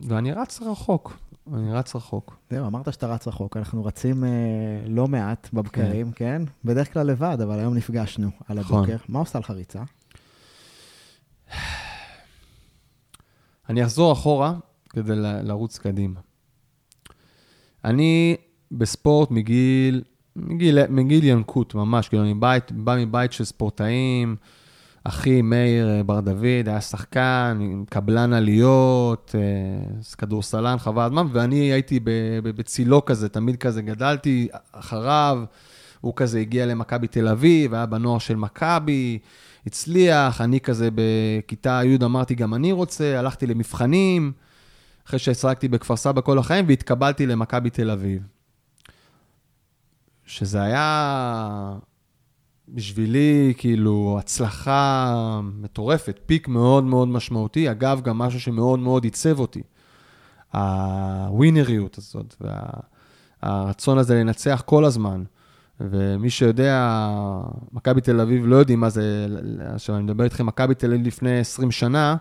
[0.00, 1.16] ואני רץ רחוק.
[1.54, 2.36] אני רץ רחוק.
[2.50, 3.56] זהו, אמרת שאתה רץ רחוק.
[3.56, 4.30] אנחנו רצים אה,
[4.86, 6.42] לא מעט בבקרים, כן.
[6.44, 6.52] כן?
[6.64, 8.78] בדרך כלל לבד, אבל היום נפגשנו על נכון.
[8.78, 8.96] הבוקר.
[9.08, 9.82] מה עושה לך ריצה?
[13.68, 14.54] אני אחזור אחורה
[14.88, 16.20] כדי לרוץ קדימה.
[17.84, 18.36] אני
[18.72, 20.02] בספורט מגיל,
[20.36, 24.36] מגיל, מגיל ינקות ממש, כאילו אני בית, בא מבית של ספורטאים,
[25.04, 32.00] אחי מאיר אה, בר דוד היה שחקן, קבלן עליות, אה, כדורסלן חווה הזמן, ואני הייתי
[32.42, 35.44] בצילו כזה, תמיד כזה גדלתי אחריו.
[36.00, 39.18] הוא כזה הגיע למכבי תל אביב, היה בנוער של מכבי,
[39.66, 44.32] הצליח, אני כזה בכיתה י' אמרתי, גם אני רוצה, הלכתי למבחנים,
[45.06, 48.22] אחרי שהשחקתי בכפר סבא כל החיים, והתקבלתי למכבי תל אביב.
[50.26, 51.76] שזה היה
[52.74, 57.70] בשבילי, כאילו, הצלחה מטורפת, פיק מאוד מאוד משמעותי.
[57.70, 59.62] אגב, גם משהו שמאוד מאוד עיצב אותי.
[60.52, 62.34] הווינריות הזאת,
[63.42, 65.22] והרצון הזה לנצח כל הזמן.
[65.80, 67.08] ומי שיודע,
[67.72, 69.26] מכבי תל אביב לא יודעים מה זה,
[69.74, 72.16] עכשיו אני מדבר איתכם, מכבי תל אביב לפני 20 שנה,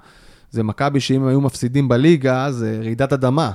[0.51, 3.51] זה מכבי שאם היו מפסידים בליגה, זה רעידת אדמה.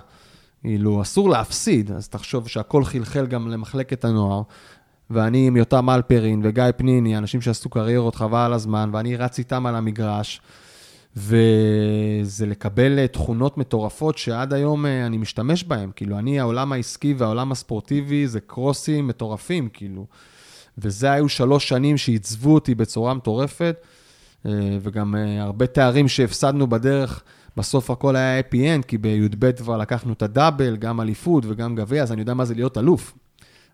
[0.60, 4.42] כאילו, אסור להפסיד, אז תחשוב שהכל חלחל גם למחלקת הנוער.
[5.12, 9.66] ואני עם יותם אלפרין וגיא פניני, אנשים שעשו קריירות חבל על הזמן, ואני רץ איתם
[9.66, 10.40] על המגרש.
[11.16, 15.90] וזה לקבל תכונות מטורפות שעד היום אה, אני משתמש בהן.
[15.96, 20.06] כאילו, אני, העולם העסקי והעולם הספורטיבי זה קרוסים מטורפים, כאילו.
[20.78, 23.76] וזה היו שלוש שנים שעיצבו אותי בצורה מטורפת,
[24.46, 27.22] אה, וגם אה, הרבה תארים שהפסדנו בדרך,
[27.56, 32.02] בסוף הכל היה אפי אנד, כי בי"ב כבר לקחנו את הדאבל, גם אליפות וגם גביע,
[32.02, 33.14] אז אני יודע מה זה להיות אלוף.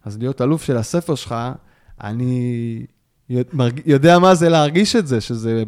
[0.09, 1.35] אז להיות אלוף של הספר שלך,
[2.01, 2.87] אני
[3.87, 5.65] יודע מה זה להרגיש את זה, שזה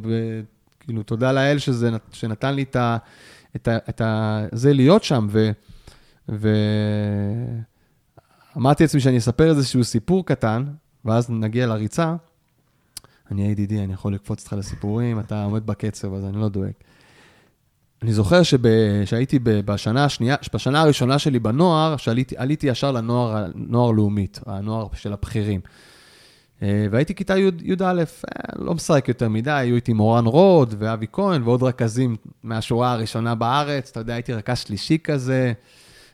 [0.80, 2.96] כאילו, תודה לאל שזה, שנתן לי את ה...
[3.56, 5.50] את ה, את ה זה להיות שם, ו...
[6.28, 6.44] ואמרתי
[8.84, 10.64] לעצמי שאני אספר איזשהו סיפור קטן,
[11.04, 12.14] ואז נגיע לריצה.
[13.30, 16.72] אני ידידי, אני יכול לקפוץ איתך לסיפורים, אתה עומד בקצב, אז אני לא דואג.
[18.02, 18.42] אני זוכר
[19.04, 25.60] שהייתי בשנה השנייה, בשנה הראשונה שלי בנוער, שעליתי ישר לנוער לאומית, הנוער של הבכירים.
[26.62, 28.04] אה, והייתי כיתה י"א, אה,
[28.56, 33.90] לא משחק יותר מדי, היו איתי מורן רוד ואבי כהן ועוד רכזים מהשורה הראשונה בארץ,
[33.90, 35.52] אתה יודע, הייתי רכז שלישי כזה,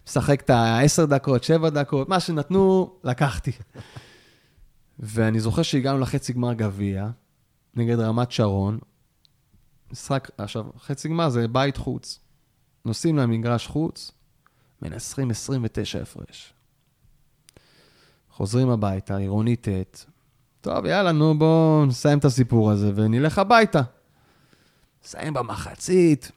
[0.07, 3.53] משחק את ה-10 דקות, 7 דקות, מה שנתנו, לקחתי.
[4.99, 7.09] ואני זוכר שהגענו לחצי גמר גביע,
[7.75, 8.79] נגד רמת שרון,
[9.93, 12.21] משחק, עכשיו, חצי גמר זה בית חוץ.
[12.85, 14.13] נוסעים למגרש חוץ,
[14.83, 16.53] מנסרים 29 הפרש.
[18.31, 19.69] חוזרים הביתה, עירוני ט',
[20.61, 23.81] טוב, יאללה, נו, בואו נסיים את הסיפור הזה ונלך הביתה.
[25.05, 26.31] נסיים במחצית,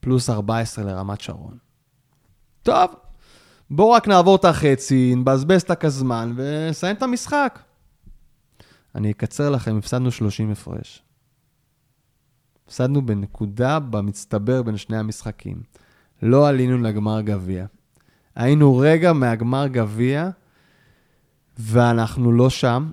[0.00, 1.58] פלוס 14 לרמת שרון.
[2.62, 2.90] טוב,
[3.70, 7.58] בואו רק נעבור את החצי, נבזבז את הזמן ונסיים את המשחק.
[8.94, 11.02] אני אקצר לכם, הפסדנו 30 הפרש.
[12.68, 15.62] הפסדנו בנקודה במצטבר בין שני המשחקים.
[16.22, 17.66] לא עלינו לגמר גביע.
[18.36, 20.30] היינו רגע מהגמר גביע,
[21.58, 22.90] ואנחנו לא שם,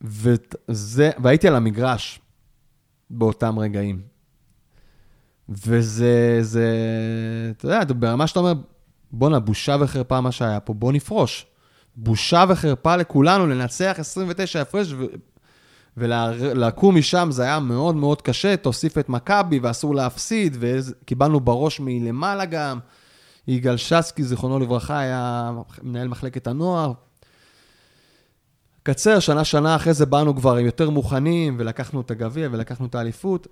[0.00, 2.20] וזה, והייתי על המגרש
[3.10, 4.00] באותם רגעים.
[5.48, 6.70] וזה, זה,
[7.56, 8.52] אתה יודע, ברמה שאתה אומר,
[9.12, 11.46] בואנה, בושה וחרפה מה שהיה פה, בוא נפרוש.
[11.96, 14.94] בושה וחרפה לכולנו לנצח 29 הפרש.
[15.96, 22.44] ולקום משם זה היה מאוד מאוד קשה, תוסיף את מכבי ואסור להפסיד, וקיבלנו בראש מלמעלה
[22.44, 22.78] גם.
[23.48, 26.92] יגאל שסקי, זיכרונו לברכה, היה מנהל מחלקת הנוער,
[28.82, 33.46] קצר, שנה-שנה אחרי זה באנו כבר יותר מוכנים, ולקחנו את הגביע ולקחנו את האליפות.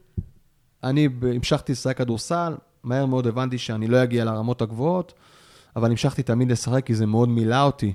[0.84, 5.14] אני המשכתי לשחק כדורסל, מהר מאוד הבנתי שאני לא אגיע לרמות הגבוהות,
[5.76, 7.93] אבל המשכתי תמיד לשחק כי זה מאוד מילא אותי.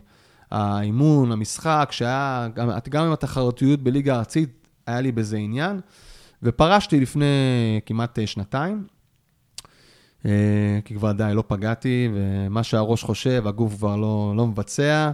[0.53, 5.79] האימון, המשחק, שהיה, גם, גם עם התחרותיות בליגה הארצית, היה לי בזה עניין.
[6.43, 7.25] ופרשתי לפני
[7.85, 8.83] כמעט שנתיים,
[10.25, 15.11] אה, כי כבר די לא פגעתי, ומה שהראש חושב, הגוף כבר לא, לא מבצע.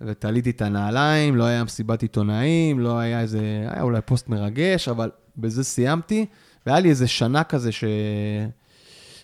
[0.00, 5.10] ותליתי את הנעליים, לא היה מסיבת עיתונאים, לא היה איזה, היה אולי פוסט מרגש, אבל
[5.36, 6.26] בזה סיימתי,
[6.66, 7.70] והיה לי איזה שנה כזה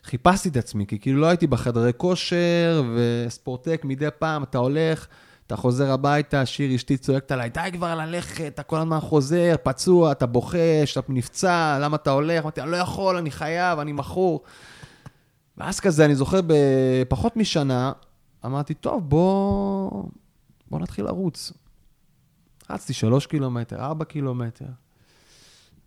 [0.05, 5.07] שחיפשתי את עצמי, כי כאילו לא הייתי בחדרי כושר, וספורטק מדי פעם, אתה הולך,
[5.47, 10.13] אתה חוזר הביתה, שיר אשתי צועקת עליי, די כבר ללכת, אתה כל הזמן חוזר, פצוע,
[10.13, 12.43] אתה בוחש, אתה נפצע, למה אתה הולך?
[12.43, 14.43] אמרתי, אני לא יכול, אני חייב, אני מכור.
[15.59, 17.93] ואז כזה, אני זוכר בפחות משנה,
[18.45, 19.91] אמרתי, טוב, בוא...
[20.71, 21.53] בוא נתחיל לרוץ.
[22.71, 24.67] רצתי שלוש קילומטר, ארבע קילומטר.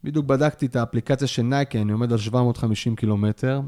[0.04, 3.62] בדיוק בדקתי את האפליקציה של נייקי, אני עומד על 750 קילומטר,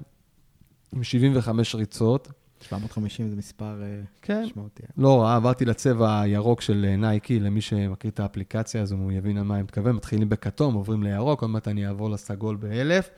[0.93, 2.40] עם 75 ריצות.
[2.62, 4.43] 750 זה מספר אה, כן.
[4.43, 4.84] משמעותי.
[4.97, 9.38] לא רע, עברתי לצבע הירוק של אה, נייקי, למי שמכיר את האפליקציה, אז הוא יבין
[9.38, 9.95] על מה אני מתכוון.
[9.95, 13.09] מתחילים בכתום, עוברים לירוק, עוד מעט אני אעבור לסגול באלף.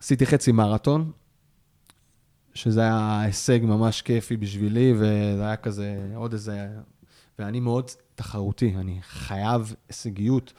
[0.00, 1.10] עשיתי חצי מרתון,
[2.54, 6.68] שזה היה הישג ממש כיפי בשבילי, וזה היה כזה עוד איזה...
[7.38, 10.52] ואני מאוד תחרותי, אני חייב הישגיות.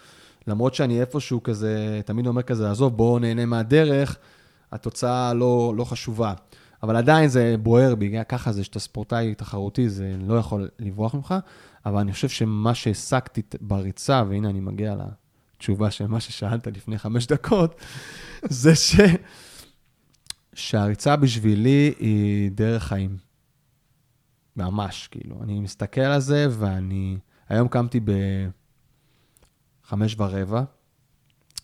[0.47, 4.17] למרות שאני איפשהו כזה, תמיד אומר כזה, עזוב, בואו נהנה מהדרך,
[4.71, 6.33] התוצאה לא, לא חשובה.
[6.83, 11.35] אבל עדיין זה בוער בי, ככה זה שאתה ספורטאי תחרותי, זה לא יכול לברוח ממך,
[11.85, 14.95] אבל אני חושב שמה שהעסקתי בריצה, והנה אני מגיע
[15.55, 17.81] לתשובה של מה ששאלת לפני חמש דקות,
[18.43, 18.95] זה ש...
[20.53, 23.17] שהריצה בשבילי היא דרך חיים.
[24.55, 25.43] ממש, כאילו.
[25.43, 27.17] אני מסתכל על זה, ואני...
[27.49, 27.99] היום קמתי
[29.85, 30.63] בחמש ורבע,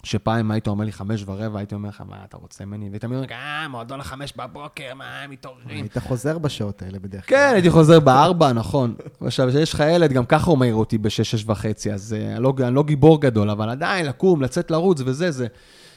[0.04, 2.90] שפעם היית אומר לי חמש ורבע, הייתי אומר לך, מה אתה רוצה ממני?
[2.90, 5.70] והיית אומר, אה, מועדון לחמש בבוקר, מה, הם מתעוררים.
[5.70, 7.38] היית חוזר בשעות האלה בדרך כלל.
[7.38, 8.96] כן, הייתי חוזר בארבע, נכון.
[9.22, 12.54] עכשיו, כשיש לך ילד, גם ככה הוא מעיר אותי בשש, שש וחצי, אז אני, לא,
[12.60, 15.48] אני לא גיבור גדול, אבל עדיין, לקום, לצאת לרוץ וזה, זה,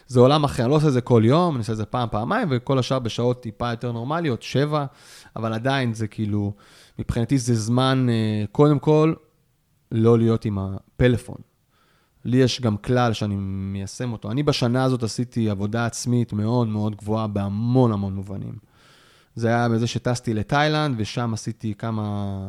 [0.07, 0.63] זה עולם אחר.
[0.63, 2.99] אני לא עושה את זה כל יום, אני עושה את זה פעם, פעמיים, וכל השאר
[2.99, 4.85] בשעות טיפה יותר נורמליות, שבע,
[5.37, 6.53] אבל עדיין זה כאילו,
[6.99, 9.15] מבחינתי זה זמן, uh, קודם כל,
[9.93, 11.50] לא להיות עם הפלאפון.
[12.25, 14.31] לי יש גם כלל שאני מיישם אותו.
[14.31, 18.55] אני בשנה הזאת עשיתי עבודה עצמית מאוד מאוד גבוהה בהמון המון מובנים.
[19.35, 22.49] זה היה בזה שטסתי לתאילנד, ושם עשיתי כמה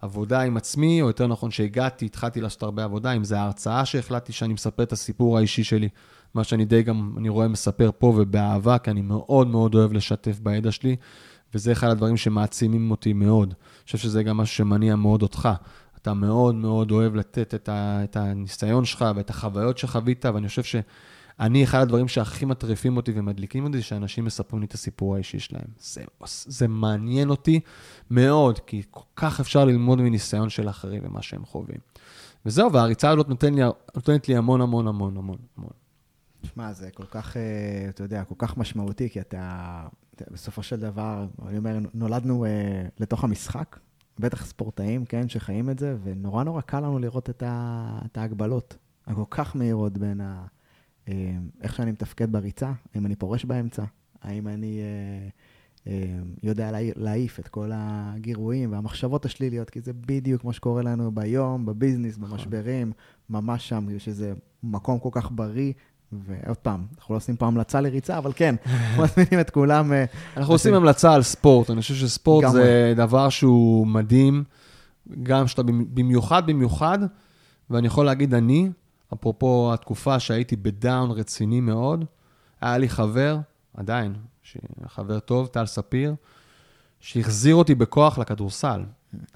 [0.00, 4.32] עבודה עם עצמי, או יותר נכון שהגעתי, התחלתי לעשות הרבה עבודה, אם זה ההרצאה שהחלטתי
[4.32, 5.88] שאני מספר את הסיפור האישי שלי,
[6.34, 10.38] מה שאני די גם, אני רואה, מספר פה ובאהבה, כי אני מאוד מאוד אוהב לשתף
[10.42, 10.96] בידע שלי,
[11.54, 13.48] וזה אחד הדברים שמעצימים אותי מאוד.
[13.48, 15.48] אני חושב שזה גם משהו שמניע מאוד אותך.
[16.02, 20.62] אתה מאוד מאוד אוהב לתת את, ה, את הניסיון שלך ואת החוויות שחווית, ואני חושב
[20.62, 25.38] שאני, אחד הדברים שהכי מטריפים אותי ומדליקים אותי, זה שאנשים מספרים לי את הסיפור האישי
[25.38, 25.66] שלהם.
[25.78, 26.02] זה,
[26.46, 27.60] זה מעניין אותי
[28.10, 31.78] מאוד, כי כל כך אפשר ללמוד מניסיון של אחרים ומה שהם חווים.
[32.46, 33.62] וזהו, והריצה הזאת נותן לי,
[33.94, 35.70] נותנת לי המון המון המון המון המון.
[36.42, 39.86] תשמע, זה כל כך, אה, אתה יודע, כל כך משמעותי, כי אתה,
[40.30, 42.48] בסופו של דבר, אני אומר, נולדנו uh,
[43.00, 43.78] לתוך המשחק,
[44.18, 48.76] בטח ספורטאים, כן, שחיים את זה, ונורא נורא קל לנו לראות את, ה, את ההגבלות
[49.06, 50.46] הכל כך מהירות בין ה,
[51.08, 53.84] אה, איך שאני מתפקד בריצה, האם אני פורש באמצע,
[54.22, 55.28] האם אני אה,
[55.92, 61.66] אה, יודע להעיף את כל הגירויים והמחשבות השליליות, כי זה בדיוק כמו שקורה לנו ביום,
[61.66, 62.30] בביזנס, נכון.
[62.30, 62.92] במשברים,
[63.30, 65.72] ממש שם, שזה מקום כל כך בריא
[66.12, 69.92] ועוד פעם, אנחנו לא עושים פה המלצה לריצה, אבל כן, אנחנו מזמינים את כולם.
[69.92, 70.04] אה,
[70.36, 74.44] אנחנו עושים המלצה על ספורט, אני חושב שספורט זה דבר שהוא מדהים,
[75.22, 75.62] גם שאתה
[75.94, 76.98] במיוחד במיוחד,
[77.70, 78.70] ואני יכול להגיד, אני,
[79.14, 82.04] אפרופו התקופה שהייתי בדאון רציני מאוד,
[82.60, 83.38] היה לי חבר,
[83.76, 84.14] עדיין,
[84.86, 86.14] חבר טוב, טל ספיר,
[87.00, 88.84] שהחזיר אותי בכוח לכדורסל.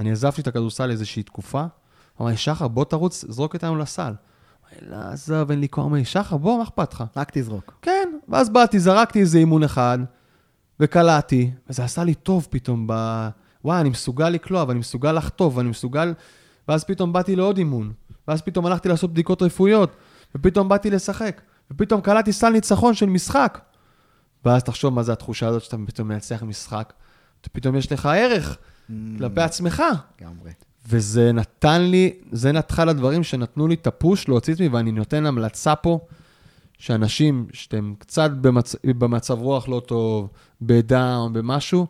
[0.00, 1.64] אני עזבתי את הכדורסל איזושהי תקופה,
[2.20, 4.12] אמר לי, שחר, בוא תרוץ, זרוק אותנו לסל.
[4.80, 6.04] לא, עזוב, אין לי כוח מי.
[6.04, 7.04] שחר, בוא, מה אכפת לך?
[7.16, 7.74] רק תזרוק.
[7.82, 9.98] כן, ואז באתי, זרקתי איזה אימון אחד,
[10.80, 13.28] וקלעתי, וזה עשה לי טוב פתאום ב...
[13.64, 16.14] וואי, אני מסוגל לקלוע, ואני מסוגל לחטוף, ואני מסוגל...
[16.68, 17.92] ואז פתאום באתי לעוד אימון,
[18.28, 19.96] ואז פתאום הלכתי לעשות בדיקות רפואיות,
[20.34, 23.58] ופתאום באתי לשחק, ופתאום קלעתי סל ניצחון של משחק.
[24.44, 26.92] ואז תחשוב מה זה התחושה הזאת שאתה פתאום מנצח משחק,
[27.46, 28.92] ופתאום יש לך ערך mm.
[29.18, 29.82] כלפי עצמך.
[30.20, 30.50] לגמרי.
[30.88, 35.26] וזה נתן לי, זה אחד הדברים שנתנו לי את הפוש להוציא את עצמי, ואני נותן
[35.26, 36.00] המלצה פה,
[36.78, 38.76] שאנשים שאתם קצת במצ...
[38.84, 40.28] במצב רוח לא טוב,
[40.62, 41.86] בדאון, במשהו,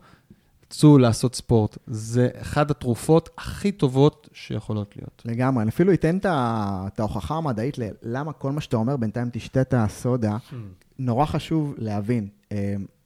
[0.70, 1.78] צאו לעשות ספורט.
[1.86, 5.22] זה אחת התרופות הכי טובות שיכולות להיות.
[5.24, 9.74] לגמרי, אני אפילו אתן את ההוכחה המדעית ללמה כל מה שאתה אומר, בינתיים תשתה את
[9.76, 10.54] הסודה, hmm.
[10.98, 12.28] נורא חשוב להבין.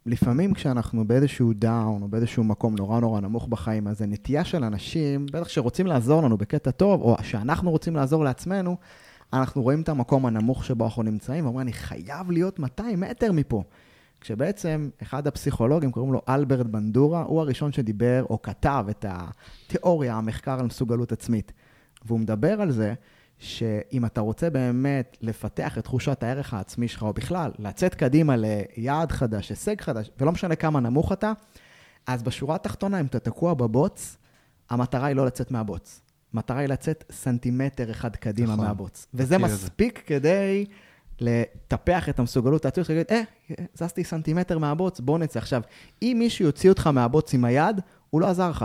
[0.07, 5.26] לפעמים כשאנחנו באיזשהו דאון או באיזשהו מקום נורא נורא נמוך בחיים, אז הנטייה של אנשים,
[5.32, 8.76] בטח שרוצים לעזור לנו בקטע טוב, או שאנחנו רוצים לעזור לעצמנו,
[9.32, 13.62] אנחנו רואים את המקום הנמוך שבו אנחנו נמצאים, ואומרים, אני חייב להיות 200 מטר מפה.
[14.20, 20.61] כשבעצם אחד הפסיכולוגים, קוראים לו אלברט בנדורה, הוא הראשון שדיבר או כתב את התיאוריה, המחקר
[20.61, 21.52] על מסוגלות עצמית.
[22.04, 22.94] והוא מדבר על זה
[23.39, 29.12] שאם אתה רוצה באמת לפתח את תחושת הערך העצמי שלך, או בכלל, לצאת קדימה ליעד
[29.12, 31.32] חדש, הישג חדש, ולא משנה כמה נמוך אתה,
[32.07, 34.16] אז בשורה התחתונה, אם אתה תקוע בבוץ,
[34.70, 36.01] המטרה היא לא לצאת מהבוץ.
[36.32, 39.07] המטרה היא לצאת סנטימטר אחד קדימה נכון, מהבוץ.
[39.14, 40.05] וזה מספיק זה.
[40.07, 40.66] כדי
[41.20, 43.22] לטפח את המסוגלות העצמית, להגיד, אה,
[43.74, 45.39] זזתי סנטימטר מהבוץ, בוא נצא.
[45.39, 45.62] עכשיו,
[46.03, 47.80] אם מישהו יוציא אותך מהבוץ עם היד,
[48.11, 48.64] הוא לא עזר לך.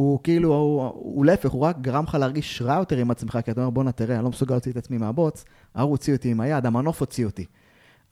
[0.00, 0.54] הוא כאילו,
[0.94, 3.92] הוא, להפך, הוא רק גרם לך להרגיש רע יותר עם עצמך, כי אתה אומר, בואנה,
[3.92, 5.44] תראה, אני לא מסוגל להוציא את עצמי מהבוץ,
[5.74, 7.44] ההוא הוציא אותי עם היד, המנוף הוציא אותי.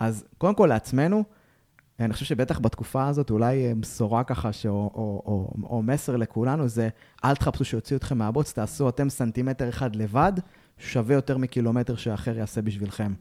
[0.01, 1.25] אז קודם כל לעצמנו,
[2.01, 4.67] אני חושב שבטח בתקופה הזאת, אולי אה, בשורה ככה, ש...
[4.67, 6.89] או, או, או, או מסר לכולנו, זה
[7.25, 10.33] אל תחפשו שיוציאו אתכם מהבוץ, תעשו אתם סנטימטר אחד לבד,
[10.79, 13.13] שווה יותר מקילומטר שאחר יעשה בשבילכם.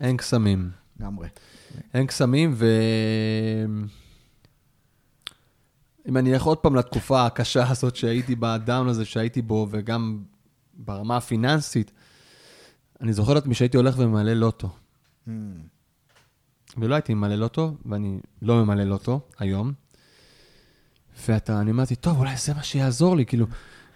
[0.00, 0.70] אין קסמים.
[1.00, 1.28] לגמרי.
[1.94, 2.66] אין קסמים, ו...
[6.08, 10.22] אם אני אלך עוד פעם לתקופה הקשה הזאת שהייתי בדאון הזה שהייתי בו, וגם
[10.74, 11.92] ברמה הפיננסית,
[13.00, 14.68] אני זוכר את עצמי שהייתי הולך וממלא לוטו.
[15.26, 15.30] Hmm.
[16.78, 19.72] ולא הייתי ממלא לוטו, ואני לא ממלא לוטו היום.
[21.28, 23.46] ואתה, אני אמרתי, טוב, אולי זה מה שיעזור לי, כאילו,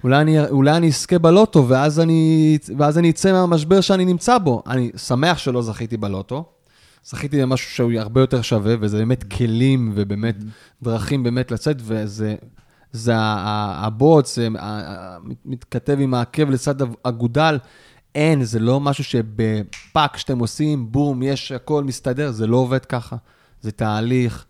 [0.04, 4.62] אולי אני, אולי אני אזכה בלוטו, ואז אני, ואז אני אצא מהמשבר שאני נמצא בו.
[4.66, 6.44] אני שמח שלא זכיתי בלוטו.
[7.05, 10.36] זכיתי במשהו שהוא הרבה יותר שווה, וזה באמת כלים ובאמת
[10.82, 12.34] דרכים באמת לצאת, וזה
[12.92, 14.49] זה הבוץ, זה
[15.44, 17.59] מתכתב עם העקב לצד אגודל.
[18.14, 23.16] אין, זה לא משהו שבפאק שאתם עושים, בום, יש, הכל מסתדר, זה לא עובד ככה.
[23.61, 24.44] זה תהליך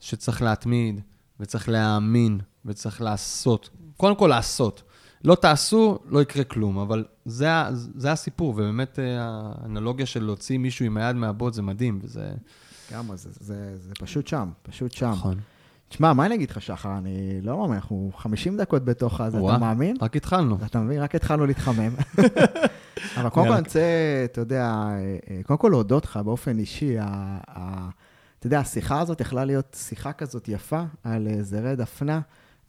[0.00, 1.00] שצריך להתמיד,
[1.40, 3.70] וצריך להאמין, וצריך לעשות.
[3.96, 4.82] קודם כל לעשות.
[5.24, 9.04] לא תעשו, לא יקרה כלום, אבל זה, זה הסיפור, ובאמת אה,
[9.62, 12.32] האנלוגיה של להוציא מישהו עם היד מהבוט זה מדהים, וזה...
[12.88, 15.10] כמה זה, זה, זה פשוט שם, פשוט שם.
[15.10, 15.34] נכון.
[15.88, 16.98] תשמע, מה אני אגיד לך, שחר?
[16.98, 19.96] אני לא מאמין, אנחנו 50 דקות בתוך הזה, אתה מאמין?
[20.00, 20.58] רק התחלנו.
[20.66, 21.02] אתה מבין?
[21.02, 21.94] רק התחלנו להתחמם.
[23.16, 23.52] אבל קודם כל.
[23.52, 23.80] אני רוצה,
[24.24, 26.96] אתה יודע, אה, אה, קודם כל להודות לך באופן אישי.
[27.00, 32.20] אתה יודע, השיחה הזאת יכלה להיות שיחה כזאת יפה על זרי דפנה,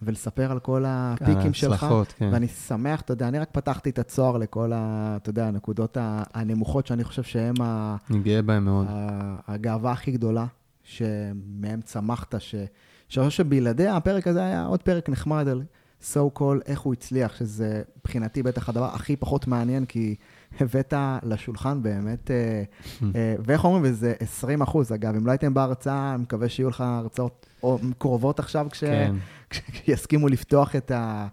[0.05, 1.83] ולספר על כל הפיקים שלך.
[1.83, 2.29] ההצלחות, כן.
[2.33, 5.97] ואני שמח, אתה יודע, אני רק פתחתי את הצוהר לכל, ה, אתה יודע, הנקודות
[6.33, 8.87] הנמוכות, שאני חושב שהן ה- אני גאה בהם מאוד.
[9.47, 10.45] הגאווה הכי גדולה,
[10.83, 12.55] שמהם צמחת, ש...
[13.09, 15.63] שאני חושב שבלעדיה הפרק הזה היה עוד פרק נחמד על
[16.13, 20.15] so called, איך הוא הצליח, שזה מבחינתי בטח הדבר הכי פחות מעניין, כי
[20.59, 20.93] הבאת
[21.23, 22.63] לשולחן באמת, אה,
[23.15, 26.81] אה, ואיך אומרים, וזה 20 אחוז, אגב, אם לא הייתם בהרצאה, אני מקווה שיהיו לך
[26.81, 28.83] הרצאות או קרובות עכשיו, כש...
[28.83, 29.15] כן.
[29.49, 31.27] כשיסכימו לפתוח את, ה,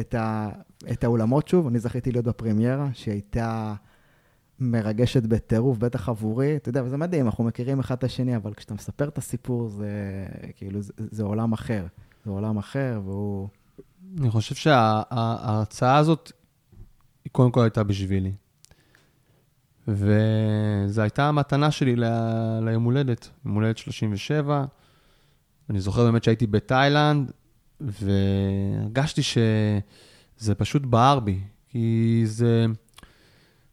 [0.00, 0.48] את, ה,
[0.92, 1.66] את האולמות שוב.
[1.66, 3.74] אני זכיתי להיות בפרמיירה, שהייתה
[4.60, 6.56] מרגשת בטירוף, בטח עבורי.
[6.56, 9.90] אתה יודע, וזה מדהים, אנחנו מכירים אחד את השני, אבל כשאתה מספר את הסיפור, זה
[10.56, 11.86] כאילו, זה, זה עולם אחר.
[12.24, 13.48] זה עולם אחר, והוא...
[14.20, 16.32] אני חושב שההרצאה הזאת,
[17.24, 18.32] היא קודם כל הייתה בשבילי.
[19.88, 22.04] וזו הייתה המתנה שלי ל-
[22.62, 24.64] ליום הולדת, יום הולדת 37.
[25.70, 27.32] אני זוכר באמת שהייתי בתאילנד,
[27.80, 31.40] והרגשתי שזה פשוט בער בי.
[31.68, 32.66] כי זה,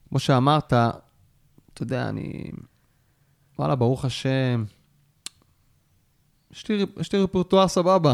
[0.10, 2.52] כמו שאמרת, אתה יודע, אני...
[3.60, 4.64] וואלה, ברוך השם,
[7.00, 8.14] יש לי, רפרטואר סבבה.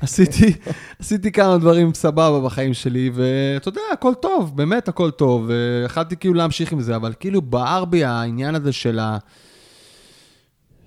[0.00, 0.52] עשיתי,
[0.98, 5.46] עשיתי כמה דברים סבבה בחיים שלי, ואתה יודע, הכל טוב, באמת הכל טוב.
[5.48, 9.18] ויכלתי כאילו להמשיך עם זה, אבל כאילו בער בי העניין הזה של ה...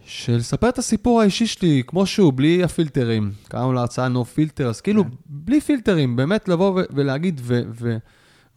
[0.06, 3.32] של לספר את הסיפור האישי שלי, כמו שהוא, בלי הפילטרים.
[3.48, 7.98] קראנו להרצאה no filter, אז כאילו, בלי פילטרים, באמת לבוא ו- ולהגיד, ו- ו-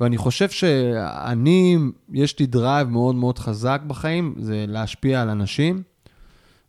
[0.01, 1.77] ואני חושב שאני,
[2.13, 5.83] יש לי drive מאוד מאוד חזק בחיים, זה להשפיע על אנשים.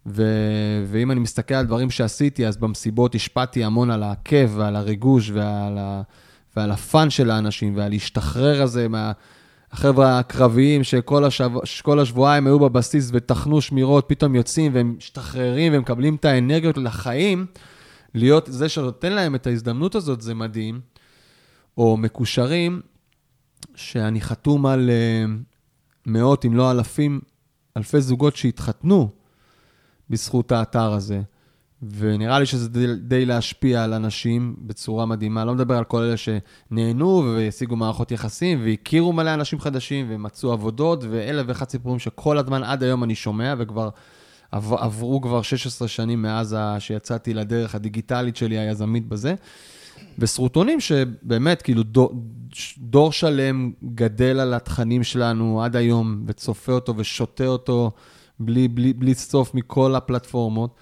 [0.06, 5.30] ו- ואם אני מסתכל על דברים שעשיתי, אז במסיבות השפעתי המון על הכיף ועל הריגוש
[5.30, 6.02] ועל, ה-
[6.56, 9.12] ועל ה fun של האנשים ועל להשתחרר הזה מה...
[9.74, 11.24] החבר'ה הקרביים שכל
[11.82, 17.46] כל השבועיים היו בבסיס וטחנו שמירות, פתאום יוצאים והם משתחררים ומקבלים את האנרגיות לחיים,
[18.14, 20.82] להיות זה שנותן להם את ההזדמנות הזאת, זה מדהים.
[21.78, 22.82] או מקושרים,
[23.76, 25.30] שאני חתום על uh,
[26.06, 27.22] מאות, אם לא אלפים,
[27.78, 29.10] אלפי זוגות שהתחתנו
[30.14, 31.22] בזכות האתר הזה.
[31.98, 35.46] ונראה לי שזה די, די להשפיע על אנשים בצורה מדהימה.
[35.46, 41.04] לא מדבר על כל אלה שנהנו והשיגו מערכות יחסים והכירו מלא אנשים חדשים ומצאו עבודות
[41.10, 43.90] ואלף ואחד סיפורים שכל הזמן עד היום אני שומע וכבר
[44.52, 49.36] עב, עברו כבר 16 שנים מאז שיצאתי לדרך הדיגיטלית שלי, היזמית בזה.
[50.20, 51.84] וסרוטונים שבאמת, כאילו,
[52.78, 57.92] דור שלם גדל על התכנים שלנו עד היום וצופה אותו ושותה אותו
[58.40, 60.76] בלי, בלי, בלי סוף מכל הפלטפורמות.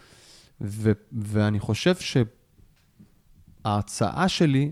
[0.62, 1.96] ו, ואני חושב
[3.66, 4.72] שההצעה שלי,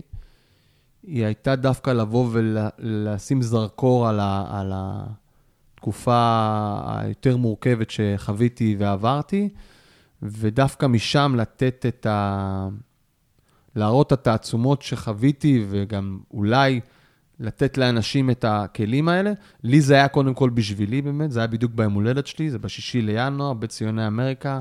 [1.02, 9.48] היא הייתה דווקא לבוא ולשים זרקור על, ה, על התקופה היותר מורכבת שחוויתי ועברתי,
[10.22, 12.68] ודווקא משם לתת את ה...
[13.76, 16.80] להראות את התעצומות שחוויתי, וגם אולי
[17.40, 19.32] לתת לאנשים את הכלים האלה.
[19.62, 23.02] לי זה היה קודם כל בשבילי באמת, זה היה בדיוק ביום הולדת שלי, זה בשישי
[23.02, 24.60] לינואר, בציוני אמריקה.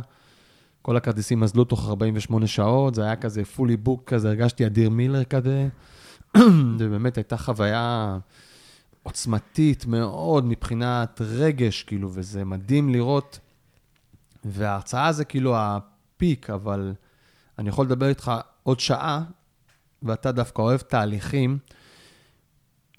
[0.82, 5.24] כל הכרטיסים אזלו תוך 48 שעות, זה היה כזה פולי בוק כזה, הרגשתי אדיר מילר
[5.24, 5.68] כזה.
[6.80, 8.18] ובאמת הייתה חוויה
[9.04, 13.40] עוצמתית מאוד מבחינת רגש, כאילו, וזה מדהים לראות.
[14.46, 16.94] וההרצאה זה כאילו הפיק, אבל
[17.60, 18.32] אני יכול לדבר איתך
[18.64, 19.24] עוד שעה,
[20.04, 21.58] ואתה דווקא אוהב תהליכים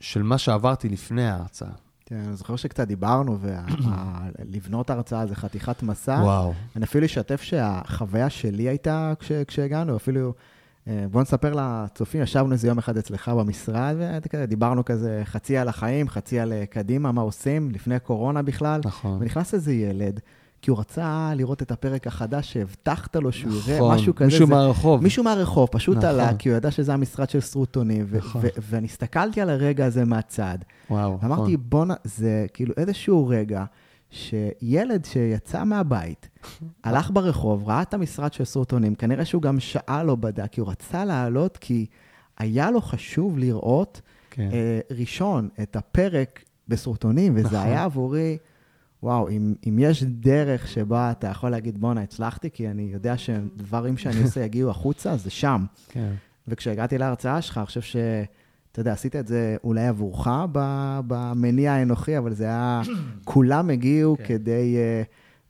[0.00, 1.70] של מה שעברתי לפני ההרצאה.
[2.06, 6.20] כן, אני זוכר שקצת דיברנו, ולבנות הרצאה זה חתיכת מסע.
[6.22, 6.54] וואו.
[6.76, 10.34] אני אפילו אשתף שהחוויה שלי הייתה כש, כשהגענו, אפילו
[10.88, 13.96] אה, בוא נספר לצופים, ישבנו איזה יום אחד אצלך במשרד,
[14.34, 18.80] ודיברנו כזה חצי על החיים, חצי על אה, קדימה, מה עושים, לפני קורונה בכלל.
[18.84, 19.18] נכון.
[19.20, 20.20] ונכנס איזה ילד,
[20.62, 24.24] כי הוא רצה לראות את הפרק החדש שהבטחת לו שהוא יראה, נכון, משהו כזה.
[24.26, 25.02] מישהו זה- מהרחוב.
[25.02, 26.08] מישהו מהרחוב, פשוט נכון.
[26.08, 28.42] עלה, כי הוא ידע שזה המשרד של סרוטונים, ו- נכון.
[28.58, 30.58] ואני הסתכלתי על הרגע הזה מהצד,
[30.90, 31.30] וואו, נכון.
[31.30, 33.64] ואמרתי, בואנה, זה כאילו איזשהו רגע
[34.10, 36.28] שילד שיצא מהבית,
[36.84, 40.70] הלך ברחוב, ראה את המשרד של סרוטונים, כנראה שהוא גם שעה לא בדק, כי הוא
[40.70, 41.86] רצה לעלות, כי
[42.38, 44.00] היה לו חשוב לראות
[44.30, 44.48] כן.
[44.52, 47.58] אה, ראשון את הפרק בסרוטונים, וזה נכון.
[47.68, 48.38] היה עבורי,
[49.02, 53.96] וואו, אם, אם יש דרך שבה אתה יכול להגיד, בואנה, הצלחתי, כי אני יודע שדברים
[53.96, 55.64] שאני עושה יגיעו החוצה, זה שם.
[55.88, 56.12] כן.
[56.48, 57.96] וכשהגעתי להרצאה שלך, אני חושב ש...
[58.72, 60.28] אתה יודע, עשית את זה אולי עבורך
[61.06, 62.82] במניע האנוכי, אבל זה היה...
[63.24, 64.24] כולם הגיעו כן.
[64.24, 64.76] כדי...
[64.76, 65.02] אה,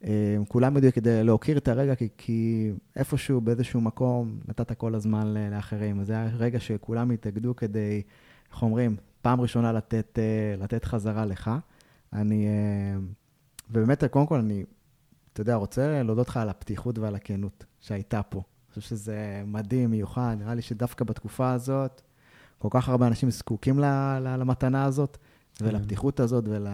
[0.05, 5.35] אה, כולם הגיעו כדי להוקיר את הרגע, כי, כי איפשהו, באיזשהו מקום, נתת כל הזמן
[5.51, 6.01] לאחרים.
[6.01, 8.03] אז זה היה רגע שכולם התאגדו כדי,
[8.53, 11.51] איך אומרים, פעם ראשונה לתת, אה, לתת חזרה לך.
[12.13, 12.47] אני...
[13.71, 14.65] ובאמת, קודם כל, אני,
[15.33, 18.39] אתה יודע, רוצה להודות לך על הפתיחות ועל הכנות שהייתה פה.
[18.39, 20.37] אני חושב שזה מדהים, מיוחד.
[20.39, 22.03] נראה לי שדווקא בתקופה הזאת,
[22.59, 25.19] כל כך הרבה אנשים זקוקים ל- ל- למתנה הזאת,
[25.61, 26.67] ולפתיחות הזאת, ול...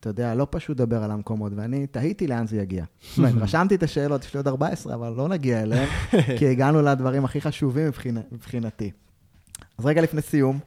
[0.00, 2.84] אתה יודע, לא פשוט לדבר על המקומות, ואני תהיתי לאן זה יגיע.
[3.02, 5.88] זאת אומרת, רשמתי את השאלות, יש לי עוד 14, אבל לא נגיע אליהן,
[6.38, 7.86] כי הגענו לדברים הכי חשובים
[8.32, 8.90] מבחינתי.
[9.78, 10.58] אז רגע לפני סיום,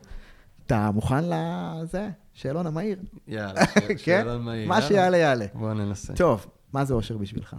[0.66, 2.10] אתה מוכן לזה?
[2.34, 3.00] שאלון המהיר.
[3.28, 3.98] יאללה, כן?
[3.98, 4.68] שאלון מהיר.
[4.70, 4.82] מה.
[4.82, 5.46] שיעלה יעלה.
[5.54, 6.14] בוא ננסה.
[6.14, 7.56] טוב, מה זה אושר בשבילך?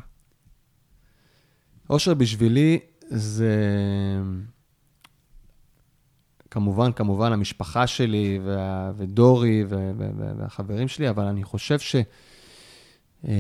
[1.90, 3.56] אושר בשבילי זה
[6.50, 9.68] כמובן, כמובן, המשפחה שלי וה- ודורי ו-
[9.98, 11.96] ו- ו- והחברים שלי, אבל אני חושב ש...
[13.28, 13.32] אה,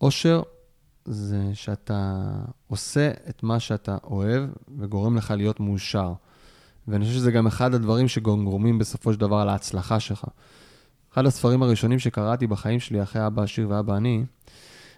[0.00, 0.42] אושר
[1.04, 2.20] זה שאתה
[2.66, 4.44] עושה את מה שאתה אוהב
[4.78, 6.12] וגורם לך להיות מאושר.
[6.88, 10.24] ואני חושב שזה גם אחד הדברים שגורמים בסופו של דבר להצלחה שלך.
[11.12, 14.24] אחד הספרים הראשונים שקראתי בחיים שלי, אחרי אבא עשיר ואבא עני,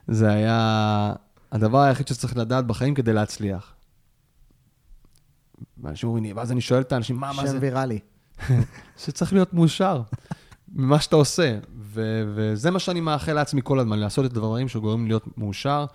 [0.08, 1.12] זה היה
[1.52, 3.74] הדבר היחיד שצריך לדעת בחיים כדי להצליח.
[5.82, 7.58] ואנשים אומרים לי, ואז אני שואל את האנשים, מה, מה שם זה?
[7.60, 7.98] ויראלי.
[9.04, 10.02] שצריך להיות מאושר
[10.74, 11.58] ממה שאתה עושה.
[11.78, 15.86] ו- וזה מה שאני מאחל לעצמי כל הזמן, לעשות את הדברים שגורמים לי להיות מאושר,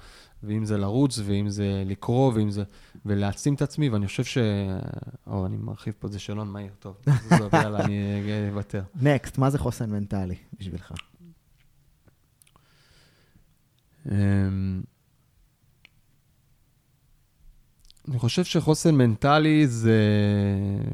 [0.48, 2.64] ואם זה לרוץ, ואם זה לקרוא, ואם זה...
[3.06, 4.38] ולהעצים את עצמי, ואני חושב ש...
[5.28, 6.96] או, אני מרחיב פה, זה שאלון מהיר, טוב.
[7.32, 8.84] עזוב, יאללה, אני אוותר.
[9.02, 10.94] נקסט, מה זה חוסן מנטלי בשבילך?
[14.12, 14.82] אמ,
[18.08, 20.00] אני חושב שחוסן מנטלי זה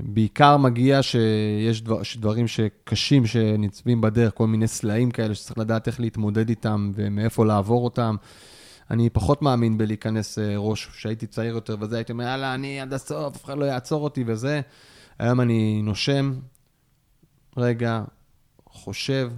[0.04, 6.00] בעיקר מגיע שיש דבר, דברים שקשים שנצבים בדרך, כל מיני סלעים כאלה שצריך לדעת איך
[6.00, 8.16] להתמודד איתם ומאיפה לעבור אותם.
[8.92, 12.94] אני פחות מאמין בלהיכנס אה, ראש, כשהייתי צעיר יותר וזה, הייתי אומר, יאללה, אני עד
[12.94, 14.62] הסוף, אף אחד לא יעצור אותי וזה.
[15.20, 16.34] היום אני נושם,
[17.58, 18.04] רגע,
[18.70, 19.32] חושב,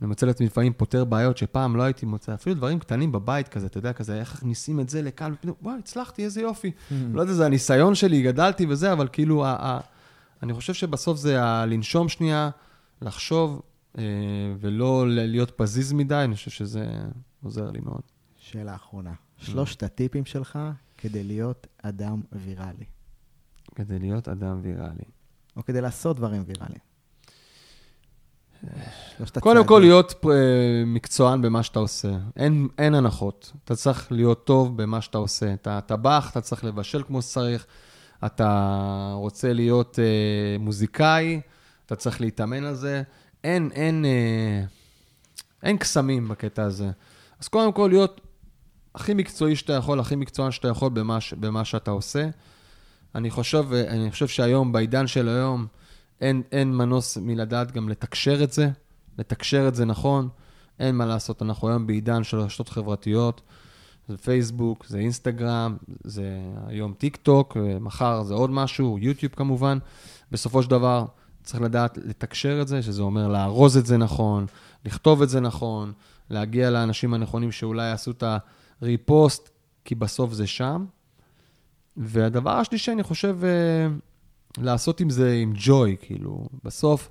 [0.00, 3.66] אני מוצא לעצמי לפעמים פותר בעיות שפעם לא הייתי מוצא, אפילו דברים קטנים בבית כזה,
[3.66, 6.70] אתה יודע, כזה, איך מכניסים את זה לכאן, ופתאום, וואי, הצלחתי, איזה יופי.
[7.14, 9.80] לא יודע, זה הניסיון שלי, גדלתי וזה, אבל כאילו, ה- ה-
[10.42, 12.50] אני חושב שבסוף זה ה- לנשום שנייה,
[13.02, 13.62] לחשוב,
[13.98, 14.04] אה,
[14.60, 16.86] ולא להיות פזיז מדי, אני חושב שזה
[17.44, 18.02] עוזר לי מאוד.
[18.52, 19.12] שאלה אחרונה.
[19.38, 20.58] שלושת הטיפים שלך
[20.98, 22.84] כדי להיות אדם ויראלי,
[23.74, 25.04] כדי להיות אדם ויראלי.
[25.56, 26.92] או כדי לעשות דברים ויראליים.
[29.40, 29.66] קודם.
[29.66, 32.18] כל, להיות אה, מקצוען במה שאתה עושה.
[32.36, 33.52] אין, אין הנחות.
[33.64, 35.54] אתה צריך להיות טוב במה שאתה עושה.
[35.54, 37.66] אתה טבח, אתה צריך לבשל כמו שצריך.
[38.26, 41.40] אתה רוצה להיות אה, מוזיקאי,
[41.86, 43.02] אתה צריך להתאמן על זה.
[43.44, 44.64] אין, אין, אה,
[45.62, 46.90] אין קסמים בקטע הזה.
[47.40, 48.20] אז קודם כל, להיות
[48.94, 52.28] הכי מקצועי שאתה יכול, הכי מקצוען שאתה יכול במה, במה שאתה עושה.
[53.14, 55.66] אני חושב, אני חושב שהיום, בעידן של היום,
[56.20, 58.70] אין, אין מנוס מלדעת גם לתקשר את זה,
[59.18, 60.28] לתקשר את זה נכון.
[60.80, 63.40] אין מה לעשות, אנחנו היום בעידן של רשתות חברתיות,
[64.08, 69.78] זה פייסבוק, זה אינסטגרם, זה היום טיק טוק, מחר זה עוד משהו, יוטיוב כמובן.
[70.32, 71.04] בסופו של דבר,
[71.42, 74.46] צריך לדעת לתקשר את זה, שזה אומר לארוז את זה נכון,
[74.84, 75.92] לכתוב את זה נכון,
[76.30, 78.24] להגיע לאנשים הנכונים שאולי יעשו את
[78.82, 79.50] הריפוסט,
[79.84, 80.84] כי בסוף זה שם.
[81.96, 83.86] והדבר השלישי, אני חושב, אה,
[84.58, 87.10] לעשות עם זה עם ג'וי, כאילו, בסוף,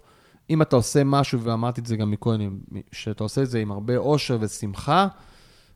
[0.50, 2.60] אם אתה עושה משהו, ואמרתי את זה גם מקודם,
[2.92, 5.08] שאתה עושה את זה עם הרבה אושר ושמחה,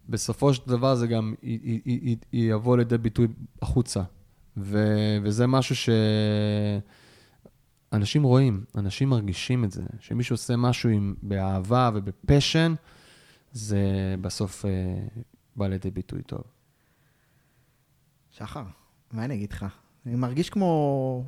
[0.10, 3.28] בסופו של דבר זה גם י- י- י- י- יבוא לידי ביטוי
[3.62, 4.02] החוצה.
[4.58, 5.76] ו- וזה משהו
[7.92, 9.84] שאנשים רואים, אנשים מרגישים את זה.
[10.00, 12.74] שמישהו עושה משהו עם, באהבה ובפשן,
[13.52, 14.72] זה בסוף אה,
[15.56, 16.42] בא לידי ביטוי טוב.
[18.32, 18.64] שחר,
[19.12, 19.66] מה אני אגיד לך?
[20.06, 21.24] אני מרגיש כמו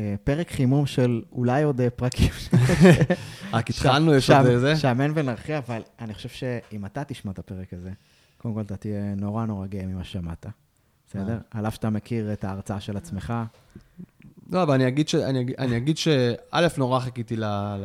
[0.00, 2.30] אה, פרק חימום של אולי עוד אה, פרקים.
[3.52, 4.76] רק התחלנו, יש עוד זה.
[4.76, 7.90] שאמן ונרחיב, אבל אני חושב שאם אתה תשמע את הפרק הזה,
[8.36, 10.46] קודם כל אתה תהיה נורא נורא גאה ממה ששמעת.
[11.08, 11.38] בסדר?
[11.50, 13.32] על אף שאתה מכיר את ההרצאה של עצמך.
[14.50, 15.14] לא, אבל אני אגיד ש...
[15.14, 17.44] אני אגיד, אני אגיד שא', נורא חיכיתי ל,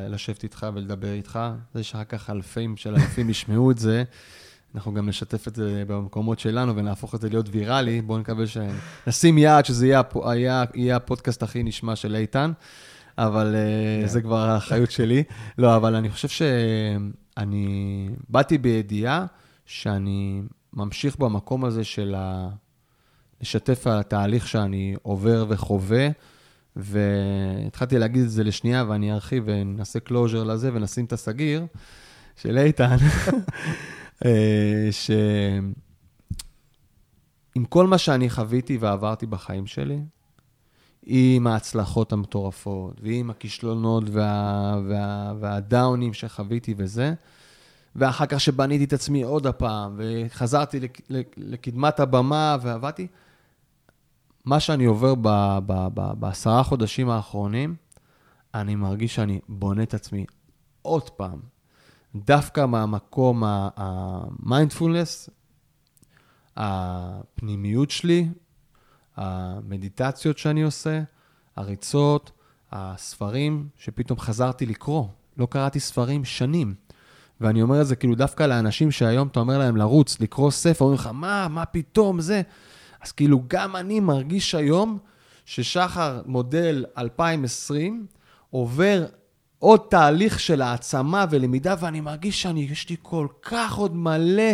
[0.10, 1.40] לשבת איתך ולדבר איתך.
[1.74, 4.04] זה שאחר כך אלפים של אלפים ישמעו את זה.
[4.76, 8.02] אנחנו גם נשתף את זה במקומות שלנו ונהפוך את זה להיות ויראלי.
[8.02, 12.52] בואו נקווה שנשים יעד שזה יהיה, יהיה, יהיה הפודקאסט הכי נשמע של איתן,
[13.18, 14.04] אבל yeah.
[14.04, 15.24] אה, זה כבר האחריות שלי.
[15.58, 19.26] לא, אבל אני חושב שאני באתי בידיעה
[19.66, 20.42] שאני
[20.74, 22.50] ממשיך במקום הזה של ה...
[23.42, 26.08] לשתף התהליך שאני עובר וחווה,
[26.76, 31.66] והתחלתי להגיד את זה לשנייה, ואני ארחיב ונעשה closure לזה ונשים את הסגיר
[32.36, 32.98] של איתן,
[34.26, 35.74] אה, שעם
[37.70, 40.00] כל מה שאני חוויתי ועברתי בחיים שלי,
[41.04, 47.14] עם ההצלחות המטורפות, ועם הכישלונות וה, וה, והדאונים שחוויתי וזה,
[47.96, 50.80] ואחר כך שבניתי את עצמי עוד הפעם, וחזרתי
[51.38, 53.08] לקדמת הבמה ועבדתי,
[54.46, 55.14] מה שאני עובר
[56.20, 57.76] בעשרה חודשים האחרונים,
[58.54, 60.26] אני מרגיש שאני בונה את עצמי
[60.82, 61.40] עוד פעם.
[62.16, 65.30] דווקא מהמקום המיינדפולנס,
[66.58, 68.28] הפנימיות שלי,
[69.16, 71.02] המדיטציות שאני עושה,
[71.56, 72.32] הריצות,
[72.72, 75.08] הספרים שפתאום חזרתי לקרוא.
[75.38, 76.74] לא קראתי ספרים שנים.
[77.42, 81.00] ואני אומר את זה כאילו דווקא לאנשים שהיום אתה אומר להם לרוץ, לקרוא ספר, אומרים
[81.00, 82.42] לך, מה, מה פתאום, זה.
[83.02, 84.98] אז כאילו, גם אני מרגיש היום
[85.46, 88.06] ששחר מודל 2020
[88.50, 89.06] עובר
[89.60, 94.54] עוד תהליך של העצמה ולמידה, ואני מרגיש שאני, יש לי כל כך עוד מלא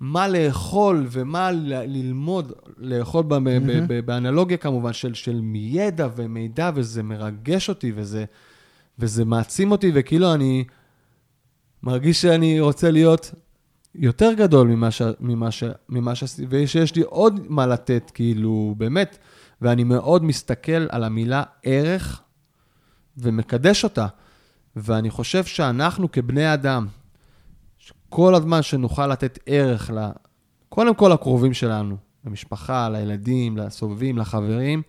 [0.00, 1.50] מה לאכול ומה
[1.86, 4.02] ללמוד, לאכול mm-hmm.
[4.04, 8.24] באנלוגיה כמובן, של, של מידע ומידע, וזה מרגש אותי, וזה,
[8.98, 10.64] וזה מעצים אותי, וכאילו אני
[11.82, 13.34] מרגיש שאני רוצה להיות
[13.94, 19.18] יותר גדול ממה, ש, ממה, ש, ממה שעשיתי, ושיש לי עוד מה לתת, כאילו, באמת,
[19.62, 22.22] ואני מאוד מסתכל על המילה ערך
[23.16, 24.06] ומקדש אותה.
[24.76, 26.86] ואני חושב שאנחנו כבני אדם,
[28.08, 30.08] כל הזמן שנוכל לתת ערך, ל,
[30.68, 34.82] קודם כל לקרובים שלנו, למשפחה, לילדים, לסובבים, לחברים,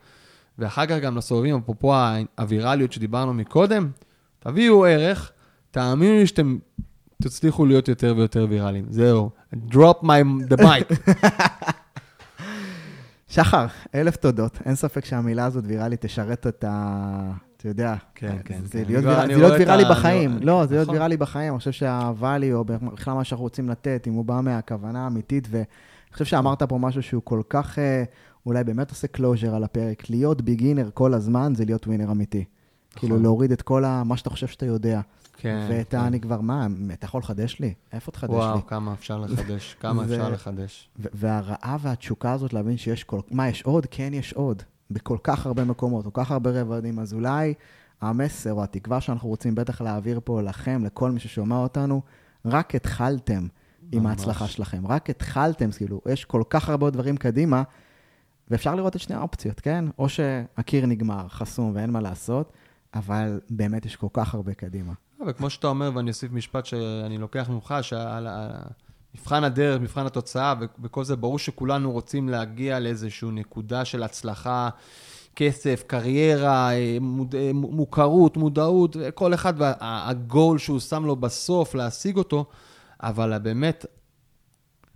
[0.60, 1.94] ואחר כך גם לסובבים, אפרופו
[2.38, 3.92] הווירליות שדיברנו מקודם,
[4.40, 5.32] תביאו ערך,
[5.72, 6.58] תאמינו לי שאתם
[7.24, 8.86] תצליחו להיות יותר ויותר ויראליים.
[8.90, 11.08] זהו, drop my, the mic.
[13.34, 13.66] שחר,
[13.96, 14.60] אלף תודות.
[14.66, 17.32] אין ספק שהמילה הזאת ויראלית תשרת את ה...
[17.64, 18.60] אתה יודע, כן, כן.
[18.66, 18.92] זה כן.
[18.92, 20.38] להיות, להיות ויראלי בחיים.
[20.42, 20.96] לא, זה להיות נכון.
[20.96, 21.54] ויראלי בחיים.
[21.54, 25.66] אני חושב שהvalue, או בכלל מה שאנחנו רוצים לתת, אם הוא בא מהכוונה האמיתית, ואני
[26.14, 28.04] חושב שאמרת פה משהו שהוא כל כך, אה,
[28.46, 30.10] אולי באמת עושה closure על הפרק.
[30.10, 32.46] להיות beginner כל הזמן זה להיות winner אמיתי.
[32.96, 33.24] כאילו, נכון.
[33.24, 35.02] להוריד את כל מה שאתה חושב שאתה יודע.
[35.38, 35.68] כן.
[35.70, 36.04] ואתה, כן.
[36.04, 37.74] אני כבר, מה, אתה יכול לחדש לי?
[37.94, 38.36] איפה תחדש לי?
[38.36, 40.90] וואו, כמה אפשר לחדש, כמה אפשר לחדש.
[41.00, 43.20] והרעב והתשוקה הזאת להבין שיש כל...
[43.32, 43.88] מה, יש עוד?
[43.92, 44.64] כן, יש עוד.
[44.92, 47.54] בכל כך הרבה מקומות, כל כך הרבה רבדים, אז אולי
[48.02, 52.02] המסר או התקווה שאנחנו רוצים בטח להעביר פה לכם, לכל מי ששומע אותנו,
[52.46, 53.48] רק התחלתם
[53.92, 54.88] עם ההצלחה שלכם.
[54.88, 57.64] רק התחלתם, כאילו, יש כל כך הרבה דברים קדימה,
[58.50, 59.86] ואפשר לראות את שני האופציות, כן?
[60.00, 62.54] או שהקיר נגמר, חסום ואין מה לעשות,
[62.94, 64.94] אבל באמת יש כל כך הרבה קדימה.
[65.28, 67.74] וכמו שאתה אומר, ואני אוסיף משפט שאני לוקח ממך,
[69.18, 70.54] שמבחן הדרך, מבחן התוצאה,
[70.84, 74.70] וכל זה, ברור שכולנו רוצים להגיע לאיזושהי נקודה של הצלחה,
[75.36, 76.70] כסף, קריירה,
[77.02, 82.46] מוד, מוכרות, מודעות, כל אחד והגול שהוא שם לו בסוף, להשיג אותו,
[83.04, 83.86] אבל באמת,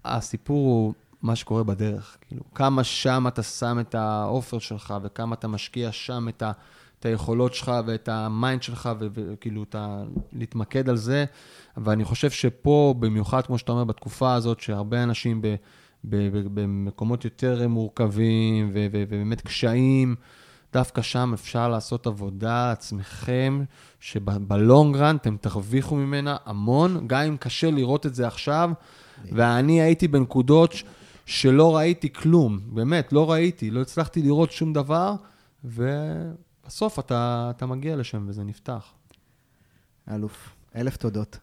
[0.06, 2.18] הסיפור הוא מה שקורה בדרך.
[2.22, 6.52] כאילו, כמה שם אתה שם את ה effort שלך, וכמה אתה משקיע שם את ה...
[7.00, 10.04] את היכולות שלך ואת ה mind שלך, וכאילו, אתה
[10.34, 11.26] להתמקד על זה.
[11.78, 15.56] ואני חושב שפה, במיוחד, כמו שאתה אומר, בתקופה הזאת, שהרבה אנשים ב,
[16.04, 20.16] ב, ב, במקומות יותר מורכבים ו, ו, ובאמת קשיים,
[20.74, 23.64] דווקא שם אפשר לעשות עבודה עצמכם,
[24.00, 28.72] שבלונג רן אתם תרוויחו ממנה המון, גם אם קשה לראות את זה עכשיו.
[29.32, 30.74] ואני הייתי בנקודות
[31.26, 35.16] שלא ראיתי כלום, באמת, לא ראיתי, לא הצלחתי לראות שום דבר,
[35.66, 35.92] ו...
[36.68, 38.84] בסוף אתה, אתה מגיע לשם וזה נפתח.
[40.14, 41.38] אלוף, אלף תודות.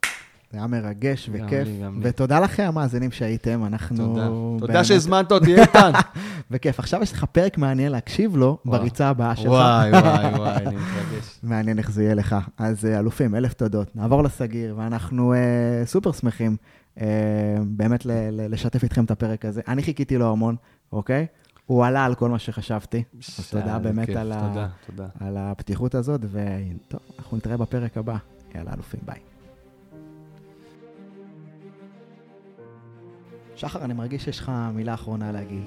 [0.53, 1.67] זה היה מרגש וכיף.
[1.67, 1.87] לי, לי.
[2.03, 3.97] ותודה לכם, המאזינים שהייתם, אנחנו...
[4.07, 4.29] תודה.
[4.67, 5.93] תודה שהזמנת אותי, איתן.
[6.51, 6.79] בכיף.
[6.79, 8.81] עכשיו יש לך פרק מעניין להקשיב לו וואו.
[8.81, 9.47] בריצה הבאה שלך.
[9.47, 11.39] וואי, וואי, וואי, אני מתרגש.
[11.43, 12.37] מעניין איך זה יהיה לך.
[12.59, 13.97] אז אה, אלופים, אלף תודות.
[13.97, 15.39] נעבור לסגיר, ואנחנו אה,
[15.87, 16.57] סופר שמחים
[17.01, 17.07] אה,
[17.67, 19.61] באמת ל- ל- לשתף איתכם את הפרק הזה.
[19.69, 20.57] אני חיכיתי לו המון,
[20.93, 21.27] אוקיי?
[21.67, 23.03] הוא עלה על כל מה שחשבתי.
[23.39, 25.07] אז תודה באמת כיף, על ה- תודה, תודה.
[25.21, 28.17] על הפתיחות הזאת, וטוב, אנחנו נתראה בפרק הבא.
[28.55, 29.19] יאללה, אלופים, ביי.
[33.57, 35.63] שחר, אני מרגיש שיש לך מילה אחרונה להגיד.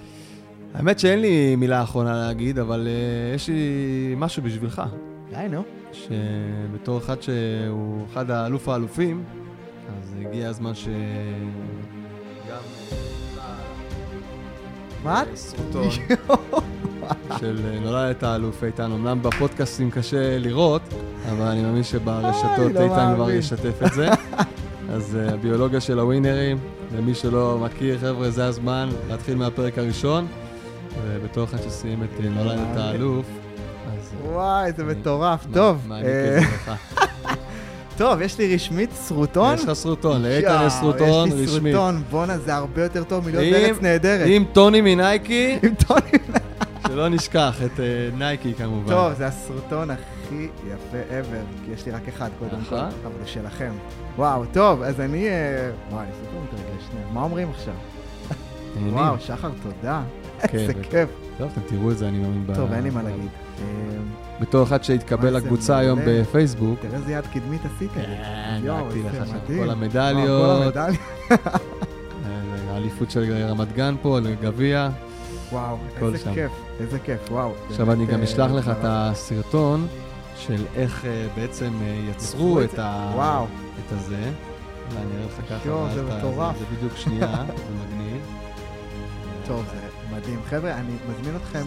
[0.74, 3.64] האמת שאין לי מילה אחרונה להגיד, אבל אה, יש לי
[4.18, 4.82] משהו בשבילך.
[5.30, 5.64] די, נו.
[5.92, 9.24] שבתור אחד שהוא אחד האלוף האלופים,
[9.98, 10.88] אז הגיע הזמן ש...
[15.08, 15.24] מה?
[15.36, 15.88] סרטון
[17.40, 18.92] של אה, נולדת האלוף איתן.
[18.92, 20.82] אמנם בפודקאסטים קשה לראות,
[21.32, 23.32] אבל אני מאמין שברשתות איי, לא איתן כבר.
[23.32, 24.10] ישתף את זה.
[24.94, 26.58] אז אה, הביולוגיה של הווינרים,
[26.98, 30.28] למי שלא מכיר, חבר'ה, זה הזמן להתחיל מהפרק הראשון.
[31.06, 32.78] ובתור אחד שסיים את אה, נולדת.
[32.78, 33.26] האלוף,
[33.88, 34.14] אז...
[34.26, 35.46] אה, וואי, זה אני- מטורף.
[35.48, 36.72] מה- טוב, אה, את זה לך.
[37.98, 39.54] טוב, יש לי רשמית סרוטון.
[39.56, 41.48] יש לך סרוטון, לאיתן יש סרוטון יש לי.
[41.48, 44.28] סרוטון, בואנה, זה הרבה יותר טוב מלהיות בארץ נהדרת.
[44.28, 46.02] עם טוני מנייקי, עם טוני.
[46.88, 47.86] שלא נשכח את אה,
[48.18, 48.94] נייקי כמובן.
[48.94, 50.36] טוב, זה הסרטון הכי
[50.68, 52.80] יפה ever, כי יש לי רק אחד קודם כל, נכון.
[52.80, 53.72] אבל הוא שלכם.
[54.18, 55.28] וואו, טוב, אז אני...
[55.28, 56.84] אה, וואי, סופר מתרגש.
[57.14, 57.74] מה אומרים עכשיו?
[58.92, 60.02] וואו, שחר, תודה.
[60.42, 60.74] כן, איזה.
[60.74, 61.10] כיף.
[61.38, 62.48] טוב, אתם תראו את זה, אני מאמין.
[62.48, 63.30] ב- טוב, אין לי מה להגיד.
[63.62, 63.64] אה,
[64.42, 66.00] בתור אחד שהתקבל לקבוצה היום.
[66.06, 67.92] בפייסבוק, תראה איזה יד קדמית עשית.
[67.94, 69.38] כן, דאגתי לך שם.
[69.64, 71.00] כל המדליות, כל המדליות.
[72.26, 74.90] אה, האליפות של רמת גן פה, לגביע.
[75.52, 76.34] וואו, איזה שם.
[76.34, 77.52] כיף, איזה כיף, וואו.
[77.70, 78.78] עכשיו אני גם אה, אשלח לך את.
[78.84, 79.88] הסרטון
[80.38, 81.06] של איך
[81.36, 81.74] בעצם
[82.12, 82.80] יצרו את?
[82.80, 83.12] ה...
[83.16, 83.46] וואו.
[83.46, 84.16] את הזה.
[84.16, 85.68] אולי אני אראה לך ככה.
[85.70, 86.56] יואו, זה אתה- מטורף.
[86.60, 88.22] זה בדיוק שנייה, זה מגניב.
[89.48, 89.80] טוב, זה
[90.16, 90.40] מדהים.
[90.50, 91.66] חבר'ה, אני מזמין אתכם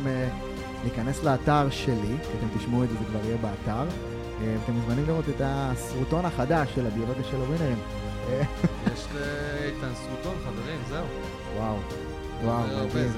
[0.82, 3.88] להיכנס לאתר שלי, כי אתם תשמעו את זה, זה כבר יהיה באתר.
[4.42, 7.78] אה, אתם מוזמנים לראות את הסרוטון החדש של הביולוגיה של הווינרים.
[8.92, 11.04] יש לאיתן סרוטון, חברים, זהו.
[11.56, 11.76] וואו,
[12.44, 13.10] וואו, זה הרבה, מדהים.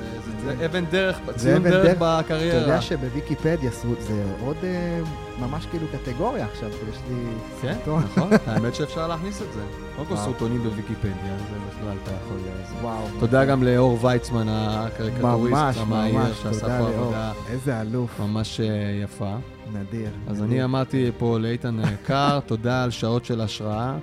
[0.58, 1.96] זה- אבן דרך, ציון דרך דרך.
[1.96, 2.60] אתה בקריירה.
[2.60, 3.70] יודע שבוויקיפדיה
[4.00, 5.00] זה עוד אה,
[5.40, 7.14] ממש כאילו קטגוריה עכשיו, יש לי
[7.62, 8.02] כן, סרטון.
[8.04, 9.60] נכון, האמת שאפשר להכניס את זה.
[9.96, 10.16] קודם כל.
[10.16, 12.36] סרטונים בוויקיפדיה, זה בכלל אתה יכול...
[12.68, 12.74] זה.
[12.82, 13.06] וואו.
[13.20, 15.56] תודה גם לאור ויצמן, הקריקטוריסט,
[15.88, 16.88] ממש, שעשה פה.
[16.88, 18.66] עבודה איזה אלוף, ממש אה,
[19.04, 19.34] יפה.
[19.72, 20.08] נדיר.
[20.28, 20.42] אז.
[20.42, 23.94] אני אמרתי פה לאיתן אה, קר, תודה על שעות של השראה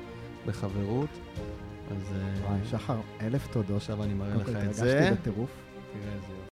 [0.48, 1.08] וחברות.
[1.92, 3.78] אז אה, וואי, שחר, אלף תודות.
[3.78, 5.10] עכשיו אני מראה לך את זה.
[5.22, 5.50] בטירוף.
[5.94, 6.39] תראה איזה.